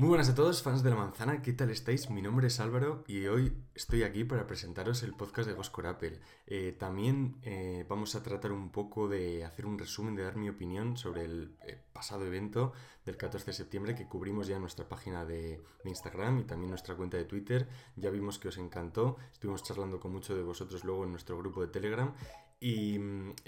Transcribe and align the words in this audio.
Muy 0.00 0.08
buenas 0.08 0.30
a 0.30 0.34
todos, 0.34 0.62
fans 0.62 0.82
de 0.82 0.88
la 0.88 0.96
manzana, 0.96 1.42
¿qué 1.42 1.52
tal 1.52 1.68
estáis? 1.68 2.08
Mi 2.08 2.22
nombre 2.22 2.46
es 2.46 2.58
Álvaro 2.58 3.04
y 3.06 3.26
hoy 3.26 3.52
estoy 3.74 4.02
aquí 4.02 4.24
para 4.24 4.46
presentaros 4.46 5.02
el 5.02 5.12
podcast 5.12 5.46
de 5.46 5.54
Goscor 5.54 5.86
Apple. 5.86 6.18
Eh, 6.46 6.74
también 6.78 7.36
eh, 7.42 7.84
vamos 7.86 8.14
a 8.14 8.22
tratar 8.22 8.50
un 8.52 8.72
poco 8.72 9.08
de 9.08 9.44
hacer 9.44 9.66
un 9.66 9.78
resumen, 9.78 10.16
de 10.16 10.22
dar 10.22 10.36
mi 10.36 10.48
opinión 10.48 10.96
sobre 10.96 11.26
el 11.26 11.54
eh, 11.66 11.82
pasado 11.92 12.24
evento 12.24 12.72
del 13.04 13.18
14 13.18 13.44
de 13.44 13.52
septiembre 13.52 13.94
que 13.94 14.08
cubrimos 14.08 14.46
ya 14.46 14.54
en 14.54 14.62
nuestra 14.62 14.88
página 14.88 15.26
de, 15.26 15.60
Instagram 15.84 16.38
y 16.38 16.44
también 16.44 16.70
nuestra 16.70 16.96
cuenta 16.96 17.18
de 17.18 17.26
Twitter. 17.26 17.68
Ya 17.96 18.08
vimos 18.08 18.38
que 18.38 18.48
os 18.48 18.56
encantó, 18.56 19.18
estuvimos 19.30 19.62
charlando 19.64 20.00
con 20.00 20.12
muchos 20.12 20.34
de 20.34 20.42
vosotros 20.42 20.82
luego 20.82 21.04
en 21.04 21.10
nuestro 21.10 21.36
grupo 21.36 21.60
de 21.60 21.68
Telegram 21.68 22.14
y, 22.58 22.98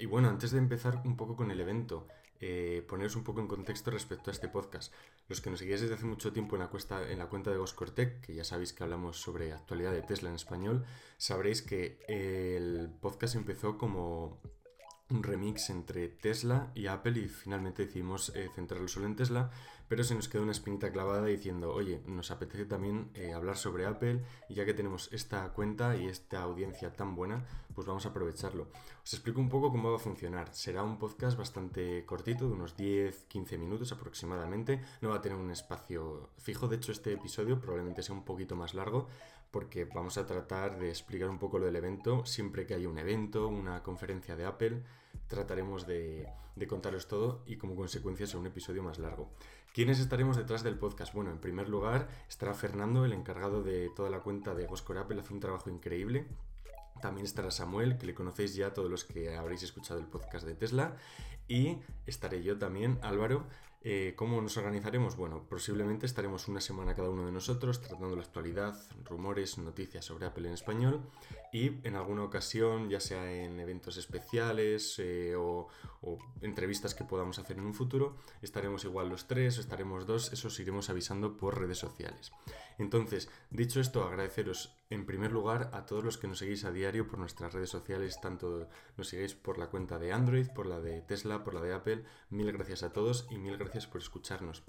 bueno, 0.07 0.27
antes 0.27 0.51
de 0.51 0.57
empezar 0.57 1.01
un 1.05 1.15
poco 1.15 1.35
con 1.35 1.51
el 1.51 1.59
evento, 1.59 2.07
eh, 2.45 2.83
poneros 2.85 3.15
un 3.15 3.23
poco 3.23 3.39
en 3.39 3.47
contexto 3.47 3.89
respecto 3.89 4.29
a 4.29 4.33
este 4.33 4.49
podcast. 4.49 4.93
Los 5.29 5.39
que 5.39 5.49
nos 5.49 5.59
seguís 5.59 5.79
desde 5.79 5.95
hace 5.95 6.05
mucho 6.05 6.33
tiempo 6.33 6.57
en 6.57 6.61
la, 6.61 6.67
cuesta, 6.67 7.09
en 7.09 7.17
la 7.17 7.27
cuenta 7.27 7.51
de 7.51 7.57
Goscortec, 7.57 8.19
que 8.19 8.35
ya 8.35 8.43
sabéis 8.43 8.73
que 8.73 8.83
hablamos 8.83 9.15
sobre 9.15 9.53
actualidad 9.53 9.93
de 9.93 10.01
Tesla 10.01 10.27
en 10.27 10.35
español, 10.35 10.85
sabréis 11.17 11.61
que 11.61 11.99
el 12.09 12.89
podcast 12.99 13.35
empezó 13.35 13.77
como 13.77 14.41
un 15.09 15.23
remix 15.23 15.69
entre 15.69 16.09
Tesla 16.09 16.71
y 16.75 16.87
Apple 16.87 17.17
y 17.17 17.29
finalmente 17.29 17.85
decidimos 17.85 18.33
eh, 18.35 18.49
centrarlo 18.53 18.89
solo 18.89 19.05
en 19.05 19.15
Tesla, 19.15 19.49
pero 19.87 20.03
se 20.03 20.15
nos 20.15 20.27
quedó 20.27 20.43
una 20.43 20.51
espinita 20.51 20.91
clavada 20.91 21.25
diciendo, 21.25 21.73
oye, 21.73 22.01
nos 22.05 22.31
apetece 22.31 22.65
también 22.65 23.09
eh, 23.13 23.33
hablar 23.33 23.57
sobre 23.57 23.85
Apple 23.85 24.23
y 24.49 24.55
ya 24.55 24.65
que 24.65 24.73
tenemos 24.73 25.11
esta 25.11 25.47
cuenta 25.53 25.95
y 25.95 26.07
esta 26.07 26.41
audiencia 26.41 26.93
tan 26.93 27.15
buena, 27.15 27.45
pues 27.73 27.87
vamos 27.87 28.05
a 28.05 28.09
aprovecharlo. 28.09 28.67
Os 29.03 29.13
explico 29.13 29.39
un 29.39 29.49
poco 29.49 29.71
cómo 29.71 29.91
va 29.91 29.97
a 29.97 29.99
funcionar. 29.99 30.53
Será 30.53 30.83
un 30.83 30.97
podcast 30.97 31.37
bastante 31.37 32.05
cortito, 32.05 32.47
de 32.47 32.53
unos 32.53 32.77
10-15 32.77 33.57
minutos 33.57 33.91
aproximadamente, 33.91 34.81
no 35.01 35.09
va 35.09 35.15
a 35.15 35.21
tener 35.21 35.37
un 35.37 35.51
espacio 35.51 36.29
fijo, 36.37 36.67
de 36.67 36.77
hecho 36.77 36.91
este 36.91 37.13
episodio 37.13 37.59
probablemente 37.59 38.03
sea 38.03 38.15
un 38.15 38.25
poquito 38.25 38.55
más 38.55 38.73
largo 38.73 39.07
porque 39.51 39.85
vamos 39.85 40.17
a 40.17 40.25
tratar 40.25 40.79
de 40.79 40.89
explicar 40.89 41.29
un 41.29 41.37
poco 41.37 41.59
lo 41.59 41.67
del 41.67 41.75
evento 41.75 42.25
siempre 42.25 42.65
que 42.65 42.73
haya 42.73 42.89
un 42.89 42.97
evento, 42.97 43.47
una 43.47 43.83
conferencia 43.83 44.35
de 44.35 44.45
Apple 44.45 44.83
trataremos 45.27 45.87
de, 45.87 46.27
contaros 46.67 47.07
todo 47.07 47.43
y 47.45 47.57
como 47.57 47.75
consecuencia 47.75 48.27
será 48.27 48.39
un 48.39 48.47
episodio 48.47 48.83
más 48.83 48.99
largo. 48.99 49.31
¿Quiénes 49.73 49.99
estaremos 49.99 50.37
detrás 50.37 50.61
del 50.61 50.77
podcast? 50.77 51.15
Bueno, 51.15 51.31
en 51.31 51.39
primer 51.39 51.67
lugar 51.67 52.07
estará 52.29 52.53
Fernando, 52.53 53.05
el 53.05 53.11
encargado 53.11 53.63
de 53.63 53.89
toda 53.95 54.11
la 54.11 54.19
cuenta 54.19 54.53
de 54.53 54.67
Goscor 54.67 54.99
Apple, 54.99 55.19
hace 55.19 55.33
un 55.33 55.39
trabajo 55.39 55.71
increíble. 55.71 56.27
También 57.01 57.25
estará 57.25 57.49
Samuel, 57.49 57.97
que 57.97 58.05
le 58.05 58.13
conocéis 58.13 58.53
ya 58.53 58.71
todos 58.71 58.91
los 58.91 59.03
que 59.03 59.35
habréis 59.35 59.63
escuchado 59.63 59.99
el 59.99 60.05
podcast 60.05 60.45
de 60.45 60.53
Tesla. 60.53 60.95
Y 61.47 61.77
estaré 62.05 62.43
yo 62.43 62.57
también, 62.57 62.99
Álvaro. 63.01 63.45
Eh, 63.85 64.13
¿Cómo 64.15 64.41
nos 64.41 64.55
organizaremos? 64.55 65.17
Bueno, 65.17 65.45
posiblemente 65.49 66.05
estaremos 66.05 66.47
una 66.47 66.61
semana 66.61 66.95
cada 66.95 67.09
uno 67.09 67.25
de 67.25 67.33
nosotros 67.33 67.81
tratando 67.81 68.15
la 68.15 68.21
actualidad, 68.21 68.79
rumores, 69.03 69.57
noticias 69.57 70.05
sobre 70.05 70.25
Apple 70.25 70.47
en 70.47 70.53
español. 70.53 71.01
Y 71.51 71.85
en 71.85 71.97
alguna 71.97 72.23
ocasión, 72.23 72.89
ya 72.89 73.01
sea 73.01 73.29
en 73.29 73.59
eventos 73.59 73.97
especiales 73.97 74.95
eh, 74.99 75.35
o, 75.35 75.67
entrevistas 76.41 76.95
que 76.95 77.03
podamos 77.03 77.39
hacer 77.39 77.57
en 77.57 77.65
un 77.65 77.73
futuro, 77.73 78.15
estaremos 78.41 78.85
igual 78.85 79.09
los 79.09 79.27
tres 79.27 79.57
estaremos 79.57 80.07
dos. 80.07 80.31
Eso 80.31 80.47
os 80.47 80.59
iremos 80.61 80.89
avisando 80.89 81.35
por 81.35 81.59
redes 81.59 81.77
sociales. 81.77 82.31
Entonces, 82.77 83.29
dicho 83.51 83.81
esto, 83.81 84.03
agradeceros 84.03 84.77
en 84.89 85.05
primer 85.05 85.31
lugar 85.31 85.69
a 85.73 85.85
todos 85.85 86.03
los 86.03 86.17
que 86.17 86.27
nos 86.27 86.39
seguís 86.39 86.65
a 86.65 86.71
diario 86.71 87.07
por 87.07 87.19
nuestras 87.19 87.53
redes 87.53 87.69
sociales, 87.69 88.19
tanto 88.21 88.67
nos 88.97 89.07
sigáis 89.09 89.35
por 89.35 89.57
la 89.57 89.67
cuenta 89.67 89.99
de 89.99 90.11
Android, 90.11 90.47
por 90.55 90.65
la 90.65 90.79
de 90.79 91.01
Tesla, 91.01 91.32
por 91.41 91.53
la 91.53 91.61
de 91.61 91.73
Apple. 91.73 92.03
Mil 92.29 92.51
gracias 92.51 92.83
a 92.83 92.91
todos 92.91 93.25
y 93.31 93.37
mil 93.37 93.57
gracias 93.57 93.87
por 93.87 94.01
escucharnos. 94.01 94.63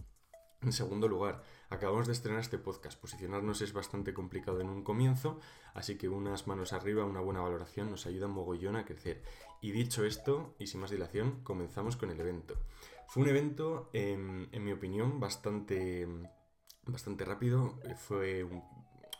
En 0.62 0.72
segundo 0.72 1.08
lugar, 1.08 1.42
acabamos 1.68 2.06
de 2.06 2.14
estrenar 2.14 2.40
este 2.40 2.56
podcast. 2.56 2.98
Posicionarnos 2.98 3.60
es 3.60 3.74
bastante 3.74 4.14
complicado 4.14 4.62
en 4.62 4.70
un 4.70 4.82
comienzo, 4.82 5.38
así 5.74 5.98
que 5.98 6.08
unas 6.08 6.46
manos 6.46 6.72
arriba, 6.72 7.04
una 7.04 7.20
buena 7.20 7.42
valoración 7.42 7.90
nos 7.90 8.06
ayuda 8.06 8.28
mogollón 8.28 8.76
a 8.76 8.86
crecer. 8.86 9.22
Y 9.60 9.72
dicho 9.72 10.06
esto, 10.06 10.54
y 10.58 10.68
sin 10.68 10.80
más 10.80 10.90
dilación, 10.90 11.42
comenzamos 11.42 11.96
con 11.96 12.10
el 12.10 12.18
evento. 12.18 12.54
Fue 13.08 13.22
un 13.22 13.28
evento, 13.28 13.90
en, 13.92 14.48
en 14.52 14.64
mi 14.64 14.72
opinión, 14.72 15.20
bastante, 15.20 16.08
bastante 16.86 17.26
rápido. 17.26 17.78
Fue 17.98 18.42
un, 18.42 18.64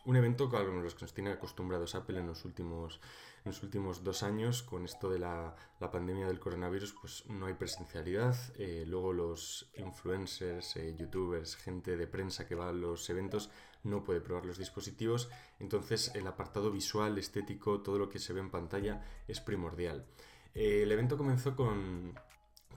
un 0.06 0.16
evento 0.16 0.48
a 0.56 0.62
los 0.62 0.94
que 0.94 1.02
nos 1.02 1.12
tiene 1.12 1.30
acostumbrados 1.30 1.94
Apple 1.94 2.18
en 2.20 2.26
los 2.26 2.44
últimos, 2.46 3.00
en 3.44 3.50
los 3.50 3.62
últimos 3.62 4.02
dos 4.02 4.22
años, 4.22 4.62
con 4.62 4.86
esto 4.86 5.10
de 5.10 5.18
la, 5.18 5.54
pandemia 5.92 6.26
del 6.26 6.40
coronavirus, 6.40 6.94
pues 6.98 7.26
no 7.28 7.44
hay 7.44 7.52
presencialidad. 7.52 8.34
Eh, 8.56 8.84
luego 8.86 9.12
los 9.12 9.70
influencers, 9.76 10.76
eh, 10.76 10.94
youtubers, 10.96 11.54
gente 11.56 11.98
de 11.98 12.06
prensa 12.06 12.46
que 12.46 12.54
va 12.54 12.70
a 12.70 12.72
los 12.72 13.10
eventos 13.10 13.50
no 13.82 14.02
puede 14.02 14.22
probar 14.22 14.46
los 14.46 14.56
dispositivos. 14.56 15.28
Entonces 15.60 16.10
el 16.14 16.26
apartado 16.26 16.70
visual, 16.70 17.18
estético, 17.18 17.82
todo 17.82 17.98
lo 17.98 18.08
que 18.08 18.18
se 18.18 18.32
ve 18.32 18.40
en 18.40 18.50
pantalla 18.50 19.04
es 19.28 19.42
primordial. 19.42 20.06
Eh, 20.54 20.84
el 20.84 20.92
evento 20.92 21.18
comenzó 21.18 21.54
con 21.54 22.18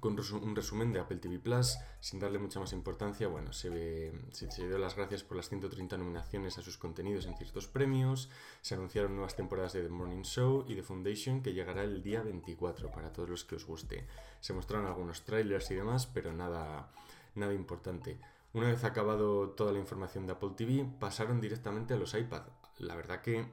un 0.01 0.55
resumen 0.55 0.93
de 0.93 0.99
Apple 0.99 1.17
TV 1.17 1.39
Plus, 1.39 1.77
sin 1.99 2.19
darle 2.19 2.39
mucha 2.39 2.59
más 2.59 2.73
importancia. 2.73 3.27
Bueno, 3.27 3.53
se, 3.53 3.69
ve, 3.69 4.13
dio 4.57 4.77
las 4.77 4.95
gracias 4.95 5.23
por 5.23 5.37
las 5.37 5.49
130 5.49 5.97
nominaciones 5.97 6.57
a 6.57 6.61
sus 6.61 6.77
contenidos 6.77 7.25
en 7.25 7.35
ciertos 7.37 7.67
premios, 7.67 8.29
se 8.61 8.75
anunciaron 8.75 9.15
nuevas 9.15 9.35
temporadas 9.35 9.73
de 9.73 9.83
The 9.83 9.89
Morning 9.89 10.23
Show 10.23 10.65
y 10.67 10.75
The 10.75 10.83
Foundation 10.83 11.41
que 11.41 11.53
llegará 11.53 11.83
el 11.83 12.01
día 12.01 12.21
24 12.21 12.91
para 12.91 13.11
todos 13.11 13.29
los 13.29 13.45
que 13.45 13.55
os 13.55 13.65
guste. 13.65 14.07
Se 14.39 14.53
mostraron 14.53 14.85
algunos 14.85 15.23
trailers 15.23 15.71
y 15.71 15.75
demás, 15.75 16.07
pero 16.07 16.33
nada, 16.33 16.91
nada 17.35 17.53
importante. 17.53 18.19
Una 18.53 18.67
vez 18.67 18.83
acabado 18.83 19.49
toda 19.51 19.71
la 19.71 19.79
información 19.79 20.25
de 20.25 20.33
Apple 20.33 20.51
TV, 20.55 20.85
pasaron 20.99 21.41
directamente 21.41 21.93
a 21.93 21.97
los 21.97 22.13
iPad. 22.13 22.43
La 22.79 22.95
verdad 22.95 23.21
que 23.21 23.45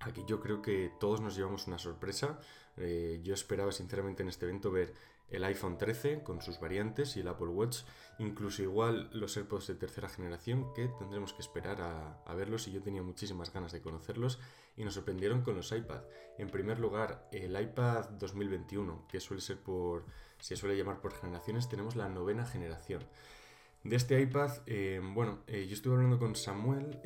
Aquí 0.00 0.24
yo 0.26 0.40
creo 0.40 0.62
que 0.62 0.92
todos 1.00 1.20
nos 1.20 1.34
llevamos 1.36 1.66
una 1.66 1.78
sorpresa. 1.78 2.38
Eh, 2.76 3.20
yo 3.22 3.34
esperaba 3.34 3.72
sinceramente 3.72 4.22
en 4.22 4.28
este 4.28 4.46
evento 4.46 4.70
ver 4.70 4.94
el 5.30 5.44
iPhone 5.44 5.76
13 5.76 6.22
con 6.22 6.40
sus 6.40 6.58
variantes 6.60 7.16
y 7.16 7.20
el 7.20 7.28
Apple 7.28 7.48
Watch, 7.48 7.78
incluso 8.18 8.62
igual 8.62 9.10
los 9.12 9.36
AirPods 9.36 9.66
de 9.66 9.74
tercera 9.74 10.08
generación 10.08 10.72
que 10.74 10.88
tendremos 10.88 11.32
que 11.32 11.42
esperar 11.42 11.80
a, 11.80 12.34
verlos 12.34 12.68
y 12.68 12.72
yo 12.72 12.80
tenía 12.80 13.02
muchísimas 13.02 13.52
ganas 13.52 13.72
de 13.72 13.82
conocerlos 13.82 14.38
y 14.76 14.84
nos 14.84 14.94
sorprendieron 14.94 15.42
con 15.42 15.56
los 15.56 15.72
iPad. 15.72 16.02
En 16.38 16.48
primer 16.48 16.78
lugar, 16.78 17.28
el 17.32 17.60
iPad 17.60 18.10
2021, 18.10 19.06
que 19.08 19.20
suele 19.20 19.42
ser 19.42 19.58
por, 19.58 20.06
se 20.38 20.56
suele 20.56 20.76
llamar 20.76 21.00
por 21.00 21.12
generaciones, 21.12 21.68
tenemos 21.68 21.96
la 21.96 22.08
novena 22.08 22.46
generación. 22.46 23.04
De 23.84 23.96
este 23.96 24.20
iPad, 24.20 24.50
eh, 24.66 25.00
bueno, 25.02 25.40
eh, 25.46 25.66
yo 25.66 25.74
estuve 25.74 25.94
hablando 25.94 26.18
con 26.18 26.34
Samuel 26.34 27.00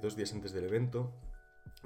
dos 0.00 0.16
días 0.16 0.32
antes 0.32 0.52
del 0.52 0.64
evento 0.64 1.12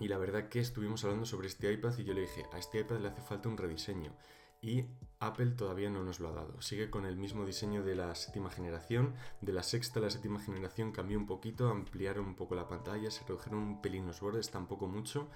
y 0.00 0.08
la 0.08 0.18
verdad 0.18 0.48
que 0.48 0.60
estuvimos 0.60 1.02
hablando 1.04 1.26
sobre 1.26 1.48
este 1.48 1.72
iPad 1.72 1.96
y 1.98 2.04
yo 2.04 2.14
le 2.14 2.22
dije, 2.22 2.44
a 2.52 2.58
este 2.58 2.80
iPad 2.80 2.98
le 2.98 3.08
hace 3.08 3.22
falta 3.22 3.48
un 3.48 3.56
rediseño. 3.56 4.12
Y 4.60 4.84
Apple 5.20 5.52
todavía 5.52 5.90
no 5.90 6.02
nos 6.02 6.20
lo 6.20 6.28
ha 6.28 6.32
dado. 6.32 6.60
Sigue 6.60 6.90
con 6.90 7.06
el 7.06 7.16
mismo 7.16 7.44
diseño 7.44 7.82
de 7.82 7.94
la 7.94 8.14
séptima 8.14 8.50
generación. 8.50 9.14
De 9.40 9.52
la 9.52 9.62
sexta 9.62 10.00
a 10.00 10.02
la 10.02 10.10
séptima 10.10 10.40
generación 10.40 10.92
cambió 10.92 11.18
un 11.18 11.26
poquito, 11.26 11.68
ampliaron 11.68 12.26
un 12.26 12.34
poco 12.34 12.54
la 12.54 12.68
pantalla, 12.68 13.10
se 13.10 13.24
redujeron 13.24 13.60
un 13.60 13.82
pelín 13.82 14.06
los 14.06 14.20
bordes, 14.20 14.50
tampoco 14.50 14.86
mucho. 14.86 15.28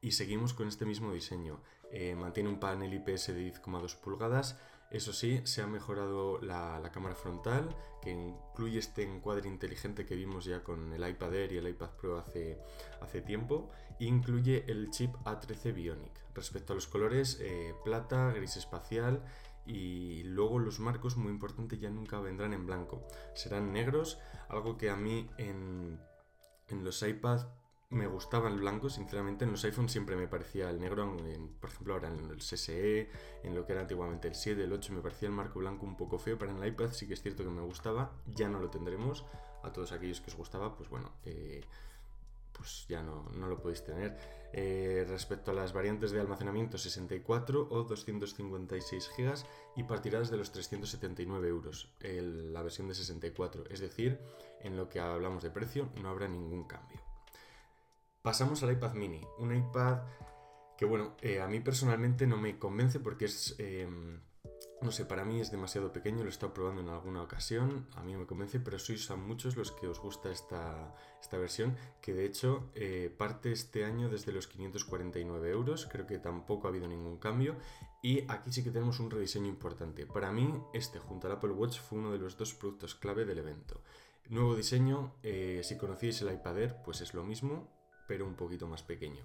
Y 0.00 0.12
seguimos 0.12 0.54
con 0.54 0.68
este 0.68 0.84
mismo 0.84 1.12
diseño. 1.12 1.60
Eh, 1.90 2.14
mantiene 2.14 2.48
un 2.48 2.60
panel 2.60 2.92
IPS 2.92 3.28
de 3.28 3.52
10,2 3.52 3.96
pulgadas 3.96 4.58
eso 4.90 5.12
sí, 5.12 5.42
se 5.44 5.60
ha 5.60 5.66
mejorado 5.66 6.40
la, 6.40 6.80
cámara 6.92 7.14
frontal, 7.14 7.76
que 8.00 8.10
incluye 8.10 8.78
este 8.78 9.02
encuadre 9.02 9.48
inteligente 9.48 10.06
que 10.06 10.16
vimos 10.16 10.46
ya 10.46 10.62
con 10.64 10.92
el 10.94 11.06
iPad 11.06 11.34
Air 11.34 11.52
y 11.52 11.58
el 11.58 11.68
iPad 11.68 11.90
Pro 12.00 12.18
hace, 12.18 12.58
hace 13.00 13.20
tiempo, 13.20 13.68
e 14.00 14.06
incluye 14.06 14.64
el 14.66 14.90
chip 14.90 15.14
A13 15.24 15.74
Bionic. 15.74 16.12
Respecto 16.34 16.72
a 16.72 16.76
los 16.76 16.86
colores, 16.86 17.38
eh, 17.40 17.74
plata, 17.84 18.32
gris 18.32 18.56
espacial 18.56 19.22
y 19.66 20.22
luego 20.22 20.58
los 20.58 20.80
marcos, 20.80 21.18
muy 21.18 21.32
importante, 21.32 21.78
ya 21.78 21.90
nunca 21.90 22.18
vendrán 22.20 22.54
en 22.54 22.64
blanco. 22.64 23.06
Serán 23.34 23.72
negros, 23.72 24.18
algo 24.48 24.78
que 24.78 24.88
a 24.88 24.96
mí 24.96 25.28
en, 25.36 26.00
en 26.68 26.84
los 26.84 27.02
iPads 27.02 27.46
me 27.90 28.06
gustaba 28.06 28.48
el 28.48 28.58
blanco, 28.58 28.90
sinceramente. 28.90 29.44
En 29.44 29.52
los 29.52 29.64
iPhones 29.64 29.92
siempre 29.92 30.16
me 30.16 30.28
parecía 30.28 30.68
el 30.70 30.78
negro, 30.78 31.16
por 31.60 31.70
ejemplo, 31.70 31.94
ahora 31.94 32.08
en 32.08 32.30
el 32.30 32.40
SE, 32.40 33.08
en 33.42 33.54
lo 33.54 33.64
que 33.64 33.72
era 33.72 33.82
antiguamente 33.82 34.28
el 34.28 34.34
7, 34.34 34.62
el 34.62 34.72
8, 34.72 34.92
me 34.92 35.00
parecía 35.00 35.28
el 35.28 35.34
marco 35.34 35.58
blanco 35.58 35.86
un 35.86 35.96
poco 35.96 36.18
feo, 36.18 36.38
pero 36.38 36.50
en 36.50 36.62
el 36.62 36.68
iPad 36.68 36.90
sí 36.92 37.06
que 37.06 37.14
es 37.14 37.22
cierto 37.22 37.44
que 37.44 37.50
me 37.50 37.62
gustaba. 37.62 38.12
Ya 38.26 38.48
no 38.48 38.60
lo 38.60 38.70
tendremos. 38.70 39.24
A 39.62 39.72
todos 39.72 39.92
aquellos 39.92 40.20
que 40.20 40.30
os 40.30 40.36
gustaba, 40.36 40.76
pues 40.76 40.88
bueno, 40.88 41.12
eh, 41.24 41.62
pues 42.52 42.86
ya 42.88 43.02
no, 43.02 43.28
lo 43.32 43.60
podéis 43.60 43.82
tener. 43.82 44.16
Eh, 44.52 45.04
respecto 45.08 45.50
a 45.50 45.54
las 45.54 45.72
variantes 45.72 46.10
de 46.10 46.20
almacenamiento, 46.20 46.78
64 46.78 47.68
o 47.70 47.82
256 47.84 49.10
GB 49.16 49.34
y 49.76 49.82
partirá 49.82 50.20
desde 50.20 50.36
los 50.36 50.52
379 50.52 51.48
euros 51.48 51.92
la 52.00 52.62
versión 52.62 52.88
de 52.88 52.94
64. 52.94 53.64
Es 53.70 53.80
decir, 53.80 54.20
en 54.60 54.76
lo 54.76 54.88
que 54.88 55.00
hablamos 55.00 55.42
de 55.42 55.50
precio, 55.50 55.88
no 56.00 56.08
habrá 56.10 56.28
ningún 56.28 56.64
cambio. 56.64 57.07
Pasamos 58.22 58.62
al 58.62 58.72
iPad 58.72 58.94
mini, 58.94 59.20
un 59.38 59.54
iPad 59.54 60.02
que 60.76 60.84
bueno, 60.84 61.16
eh, 61.22 61.40
a 61.40 61.48
mí 61.48 61.58
personalmente 61.60 62.26
no 62.26 62.36
me 62.36 62.58
convence 62.58 63.00
porque 63.00 63.24
es... 63.26 63.56
Em, 63.58 64.20
no 64.80 64.92
sé, 64.92 65.04
para 65.04 65.24
mí 65.24 65.40
es 65.40 65.50
demasiado 65.50 65.92
pequeño, 65.92 66.18
lo 66.18 66.26
he 66.26 66.28
estado 66.28 66.54
probando 66.54 66.80
en 66.80 66.88
alguna 66.88 67.20
ocasión, 67.20 67.88
a 67.96 68.02
mí 68.04 68.16
me 68.16 68.26
convence, 68.26 68.60
pero 68.60 68.78
sois 68.78 69.10
a 69.10 69.16
muchos 69.16 69.56
los 69.56 69.72
que 69.72 69.88
os 69.88 69.98
gusta 69.98 70.30
esta, 70.30 70.94
esta 71.20 71.36
versión, 71.36 71.76
que 72.00 72.14
de 72.14 72.24
hecho 72.24 72.70
eh, 72.76 73.12
parte 73.18 73.50
este 73.50 73.84
año 73.84 74.08
desde 74.08 74.30
los 74.30 74.46
549 74.46 75.50
euros, 75.50 75.88
creo 75.90 76.06
que 76.06 76.18
tampoco 76.18 76.68
ha 76.68 76.70
habido 76.70 76.86
ningún 76.86 77.18
cambio, 77.18 77.56
y 78.02 78.20
aquí 78.30 78.52
sí 78.52 78.62
que 78.62 78.70
tenemos 78.70 79.00
un 79.00 79.10
rediseño 79.10 79.48
importante. 79.48 80.06
Para 80.06 80.30
mí, 80.30 80.48
este 80.72 81.00
junto 81.00 81.26
al 81.26 81.34
Apple 81.34 81.50
Watch 81.50 81.80
fue 81.80 81.98
uno 81.98 82.12
de 82.12 82.18
los 82.18 82.36
dos 82.36 82.54
productos 82.54 82.94
clave 82.94 83.24
del 83.24 83.38
evento. 83.38 83.82
Nuevo 84.28 84.54
diseño, 84.54 85.14
eh, 85.24 85.62
si 85.64 85.76
conocíais 85.76 86.22
el 86.22 86.32
iPad 86.32 86.58
Air, 86.58 86.76
pues 86.84 87.00
es 87.00 87.14
lo 87.14 87.24
mismo, 87.24 87.68
pero 88.08 88.26
un 88.26 88.34
poquito 88.34 88.66
más 88.66 88.82
pequeño. 88.82 89.22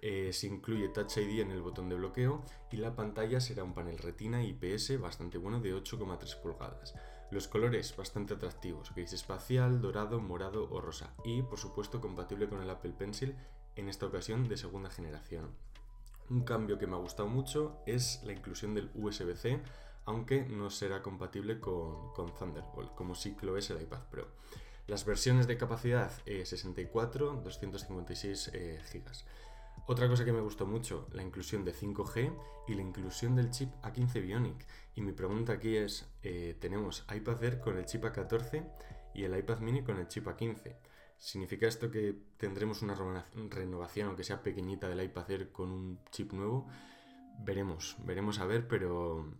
Eh, 0.00 0.32
se 0.32 0.46
incluye 0.46 0.88
Touch 0.88 1.18
ID 1.18 1.40
en 1.40 1.50
el 1.50 1.60
botón 1.60 1.90
de 1.90 1.96
bloqueo 1.96 2.42
y 2.72 2.78
la 2.78 2.96
pantalla 2.96 3.38
será 3.38 3.64
un 3.64 3.74
panel 3.74 3.98
retina 3.98 4.42
IPS 4.42 4.98
bastante 4.98 5.36
bueno 5.36 5.60
de 5.60 5.74
8,3 5.74 6.40
pulgadas. 6.40 6.94
Los 7.30 7.48
colores 7.48 7.94
bastante 7.96 8.34
atractivos, 8.34 8.94
gris 8.94 9.12
espacial, 9.12 9.82
dorado, 9.82 10.20
morado 10.20 10.68
o 10.70 10.80
rosa 10.80 11.12
y 11.22 11.42
por 11.42 11.58
supuesto 11.58 12.00
compatible 12.00 12.48
con 12.48 12.62
el 12.62 12.70
Apple 12.70 12.94
Pencil 12.96 13.36
en 13.76 13.88
esta 13.88 14.06
ocasión 14.06 14.48
de 14.48 14.56
segunda 14.56 14.90
generación. 14.90 15.50
Un 16.30 16.44
cambio 16.44 16.78
que 16.78 16.86
me 16.86 16.94
ha 16.94 17.00
gustado 17.00 17.28
mucho 17.28 17.82
es 17.86 18.22
la 18.24 18.32
inclusión 18.32 18.74
del 18.74 18.90
USB-C, 18.94 19.60
aunque 20.06 20.44
no 20.44 20.70
será 20.70 21.02
compatible 21.02 21.60
con, 21.60 22.14
Thunderbolt, 22.14 22.94
como 22.94 23.14
sí 23.14 23.36
lo 23.42 23.56
es 23.56 23.68
el 23.70 23.82
iPad 23.82 24.02
Pro. 24.10 24.28
Las 24.90 25.04
versiones 25.04 25.46
de 25.46 25.56
capacidad 25.56 26.10
64, 26.24 27.42
256 27.44 28.50
GB. 28.92 29.04
Otra 29.86 30.08
cosa 30.08 30.24
que 30.24 30.32
me 30.32 30.40
gustó 30.40 30.66
mucho, 30.66 31.06
la 31.12 31.22
inclusión 31.22 31.64
de 31.64 31.72
5G 31.72 32.36
y 32.66 32.74
la 32.74 32.82
inclusión 32.82 33.36
del 33.36 33.52
chip 33.52 33.70
A15 33.84 34.20
Bionic. 34.20 34.66
Y 34.96 35.02
mi 35.02 35.12
pregunta 35.12 35.52
aquí 35.52 35.76
es, 35.76 36.10
eh, 36.24 36.56
tenemos 36.58 37.06
iPad 37.08 37.44
Air 37.44 37.60
con 37.60 37.78
el 37.78 37.84
chip 37.84 38.02
A14 38.02 38.68
y 39.14 39.22
el 39.22 39.38
iPad 39.38 39.60
mini 39.60 39.84
con 39.84 39.96
el 39.96 40.08
chip 40.08 40.26
A15. 40.26 40.74
¿Significa 41.18 41.68
esto 41.68 41.88
que 41.88 42.16
tendremos 42.36 42.82
una 42.82 42.96
renovación, 43.48 44.08
aunque 44.08 44.24
sea 44.24 44.42
pequeñita, 44.42 44.88
del 44.88 45.04
iPad 45.04 45.30
Air 45.30 45.52
con 45.52 45.70
un 45.70 46.00
chip 46.10 46.32
nuevo? 46.32 46.66
Veremos, 47.38 47.96
veremos 48.00 48.40
a 48.40 48.44
ver, 48.44 48.66
pero 48.66 49.36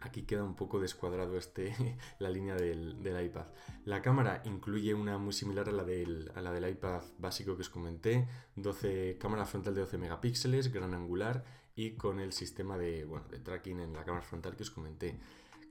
Aquí 0.00 0.22
queda 0.22 0.42
un 0.44 0.56
poco 0.56 0.80
descuadrado 0.80 1.36
este, 1.36 1.74
la 2.18 2.30
línea 2.30 2.54
del, 2.54 2.96
iPad. 3.24 3.46
La 3.84 4.02
cámara 4.02 4.42
incluye 4.44 4.94
una 4.94 5.18
muy 5.18 5.32
similar 5.32 5.68
a 5.68 5.72
la, 5.72 5.84
del, 5.84 6.32
la 6.34 6.52
del 6.52 6.68
iPad 6.68 7.02
básico 7.18 7.54
que 7.56 7.62
os 7.62 7.70
comenté. 7.70 8.26
12, 8.56 9.18
cámara 9.18 9.44
frontal 9.44 9.74
de 9.74 9.80
12 9.82 9.98
megapíxeles, 9.98 10.72
gran 10.72 10.94
angular 10.94 11.44
y 11.74 11.92
con 11.92 12.20
el 12.20 12.32
sistema 12.32 12.76
de, 12.76 13.04
bueno, 13.04 13.26
de 13.28 13.38
tracking 13.38 13.80
en 13.80 13.92
la 13.92 14.04
cámara 14.04 14.24
frontal 14.24 14.56
que 14.56 14.62
os 14.62 14.70
comenté. 14.70 15.18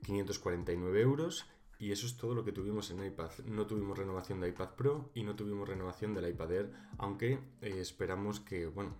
549 0.02 1.00
euros 1.00 1.46
y 1.80 1.92
eso 1.92 2.06
es 2.06 2.16
todo 2.16 2.34
lo 2.34 2.44
que 2.44 2.52
tuvimos 2.52 2.90
en 2.90 3.02
iPad. 3.02 3.30
No 3.46 3.66
tuvimos 3.66 3.96
renovación 3.96 4.38
de 4.40 4.50
iPad 4.50 4.74
Pro 4.76 5.10
y 5.14 5.22
no 5.22 5.34
tuvimos 5.34 5.66
renovación 5.66 6.12
del 6.12 6.28
iPad 6.28 6.52
Air, 6.52 6.72
aunque 6.98 7.40
eh, 7.62 7.80
esperamos 7.80 8.38
que 8.38 8.66
bueno, 8.66 8.96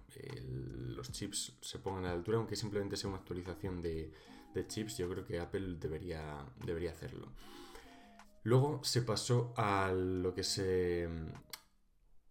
los 0.89 1.13
chips 1.13 1.59
se 1.61 1.79
pongan 1.79 2.07
a 2.07 2.09
la 2.09 2.15
altura, 2.15 2.39
aunque 2.39 2.57
simplemente 2.57 2.97
sea 2.97 3.11
una 3.11 3.19
actualización 3.19 3.83
de, 3.83 4.11
de 4.55 4.67
chips, 4.67 4.99
yo 4.99 5.09
creo 5.09 5.25
que 5.25 5.41
Apple 5.41 5.77
debería, 5.79 6.45
debería 6.65 6.91
hacerlo. 6.91 7.33
Luego 8.43 8.83
se 8.83 9.03
pasó 9.03 9.53
a 9.57 9.93
lo 9.93 10.35
que 10.35 10.45
se 10.45 11.09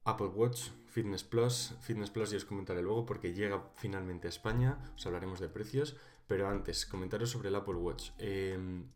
Apple 0.04 0.28
Watch 0.28 0.70
Fitness 0.88 1.24
Plus. 1.24 1.76
Fitness 1.82 2.10
Plus 2.10 2.32
ya 2.32 2.38
os 2.38 2.46
comentaré 2.46 2.82
luego 2.82 3.06
porque 3.06 3.34
llega 3.34 3.72
finalmente 3.76 4.28
a 4.28 4.30
España, 4.30 4.80
os 4.96 5.06
hablaremos 5.06 5.40
de 5.40 5.50
precios, 5.50 5.98
pero 6.28 6.48
antes 6.48 6.86
comentaros 6.86 7.30
sobre 7.30 7.50
el 7.50 7.56
Apple 7.56 7.76
Watch. 7.76 8.12
Em, 8.18 8.90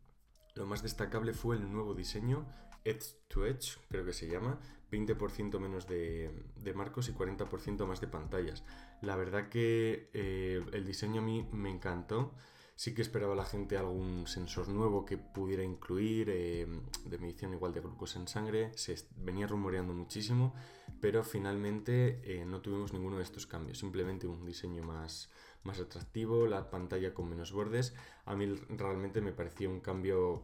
lo 0.54 0.66
más 0.66 0.82
destacable 0.82 1.32
fue 1.34 1.56
el 1.56 1.70
nuevo 1.70 1.94
diseño, 1.94 2.46
Edge 2.84 3.16
to 3.28 3.46
Edge, 3.46 3.78
creo 3.88 4.04
que 4.04 4.12
se 4.12 4.28
llama, 4.28 4.58
20% 4.90 5.58
menos 5.58 5.86
de, 5.86 6.30
marcos 6.74 7.08
y 7.08 7.12
40% 7.12 7.86
más 7.86 8.00
de 8.00 8.06
pantallas. 8.08 8.64
La 9.00 9.16
verdad 9.16 9.48
que 9.48 10.10
eh, 10.12 10.64
el 10.72 10.84
diseño 10.84 11.20
a 11.20 11.24
mí 11.24 11.48
me 11.52 11.70
encantó. 11.70 12.34
Sí 12.76 12.92
que 12.92 13.02
esperaba 13.02 13.36
la 13.36 13.44
gente 13.44 13.76
algún 13.76 14.26
sensor 14.26 14.68
nuevo 14.68 15.04
que 15.04 15.16
pudiera 15.16 15.62
incluir, 15.62 16.28
eh, 16.30 16.66
de 17.04 17.18
medición 17.18 17.52
igual 17.52 17.72
de 17.72 17.80
glucosa 17.80 18.18
en 18.18 18.26
sangre, 18.26 18.72
se 18.74 18.96
venía 19.16 19.46
rumoreando 19.46 19.94
muchísimo, 19.94 20.54
pero 21.00 21.22
finalmente 21.22 22.20
eh, 22.24 22.44
no 22.44 22.60
tuvimos 22.60 22.92
ninguno 22.92 23.18
de 23.18 23.22
estos 23.22 23.46
cambios, 23.46 23.78
simplemente 23.78 24.26
un 24.26 24.44
diseño 24.44 24.82
más, 24.82 25.30
más 25.62 25.78
atractivo, 25.78 26.46
la 26.46 26.68
pantalla 26.68 27.14
con 27.14 27.28
menos 27.28 27.52
bordes. 27.52 27.94
A 28.24 28.34
mí 28.34 28.46
realmente 28.68 29.20
me 29.20 29.32
parecía 29.32 29.68
un 29.68 29.80
cambio 29.80 30.42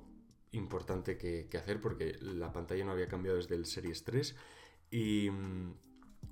importante 0.52 1.18
que, 1.18 1.48
hacer 1.58 1.80
porque 1.80 2.16
la 2.20 2.52
pantalla 2.52 2.84
no 2.84 2.92
había 2.92 3.08
cambiado 3.08 3.38
desde 3.38 3.56
el 3.56 3.66
Series 3.66 4.04
3 4.04 4.36
y... 4.92 5.30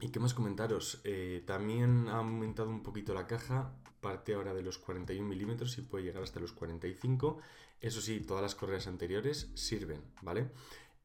¿Y 0.00 0.10
qué 0.10 0.20
más 0.20 0.34
comentaros? 0.34 1.00
Eh, 1.04 1.42
también 1.46 2.08
ha 2.08 2.18
aumentado 2.18 2.68
un 2.70 2.82
poquito 2.82 3.14
la 3.14 3.26
caja, 3.26 3.72
parte 4.00 4.34
ahora 4.34 4.54
de 4.54 4.62
los 4.62 4.78
41 4.78 5.26
milímetros 5.26 5.76
y 5.78 5.82
puede 5.82 6.04
llegar 6.04 6.22
hasta 6.22 6.38
los 6.38 6.52
45. 6.52 7.38
Eso 7.80 8.00
sí, 8.00 8.20
todas 8.20 8.42
las 8.42 8.54
correas 8.54 8.86
anteriores 8.86 9.50
sirven, 9.54 10.02
¿vale? 10.22 10.50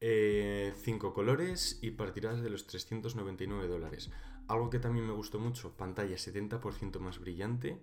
eh, 0.00 1.12
colores 1.12 1.78
y 1.82 1.92
partirás 1.92 2.40
de 2.42 2.50
los 2.50 2.66
399 2.66 3.66
dólares. 3.66 4.10
Algo 4.46 4.70
que 4.70 4.78
también 4.78 5.06
me 5.06 5.12
gustó 5.12 5.40
mucho, 5.40 5.76
pantalla 5.76 6.16
70% 6.16 6.98
más 7.00 7.18
brillante, 7.18 7.80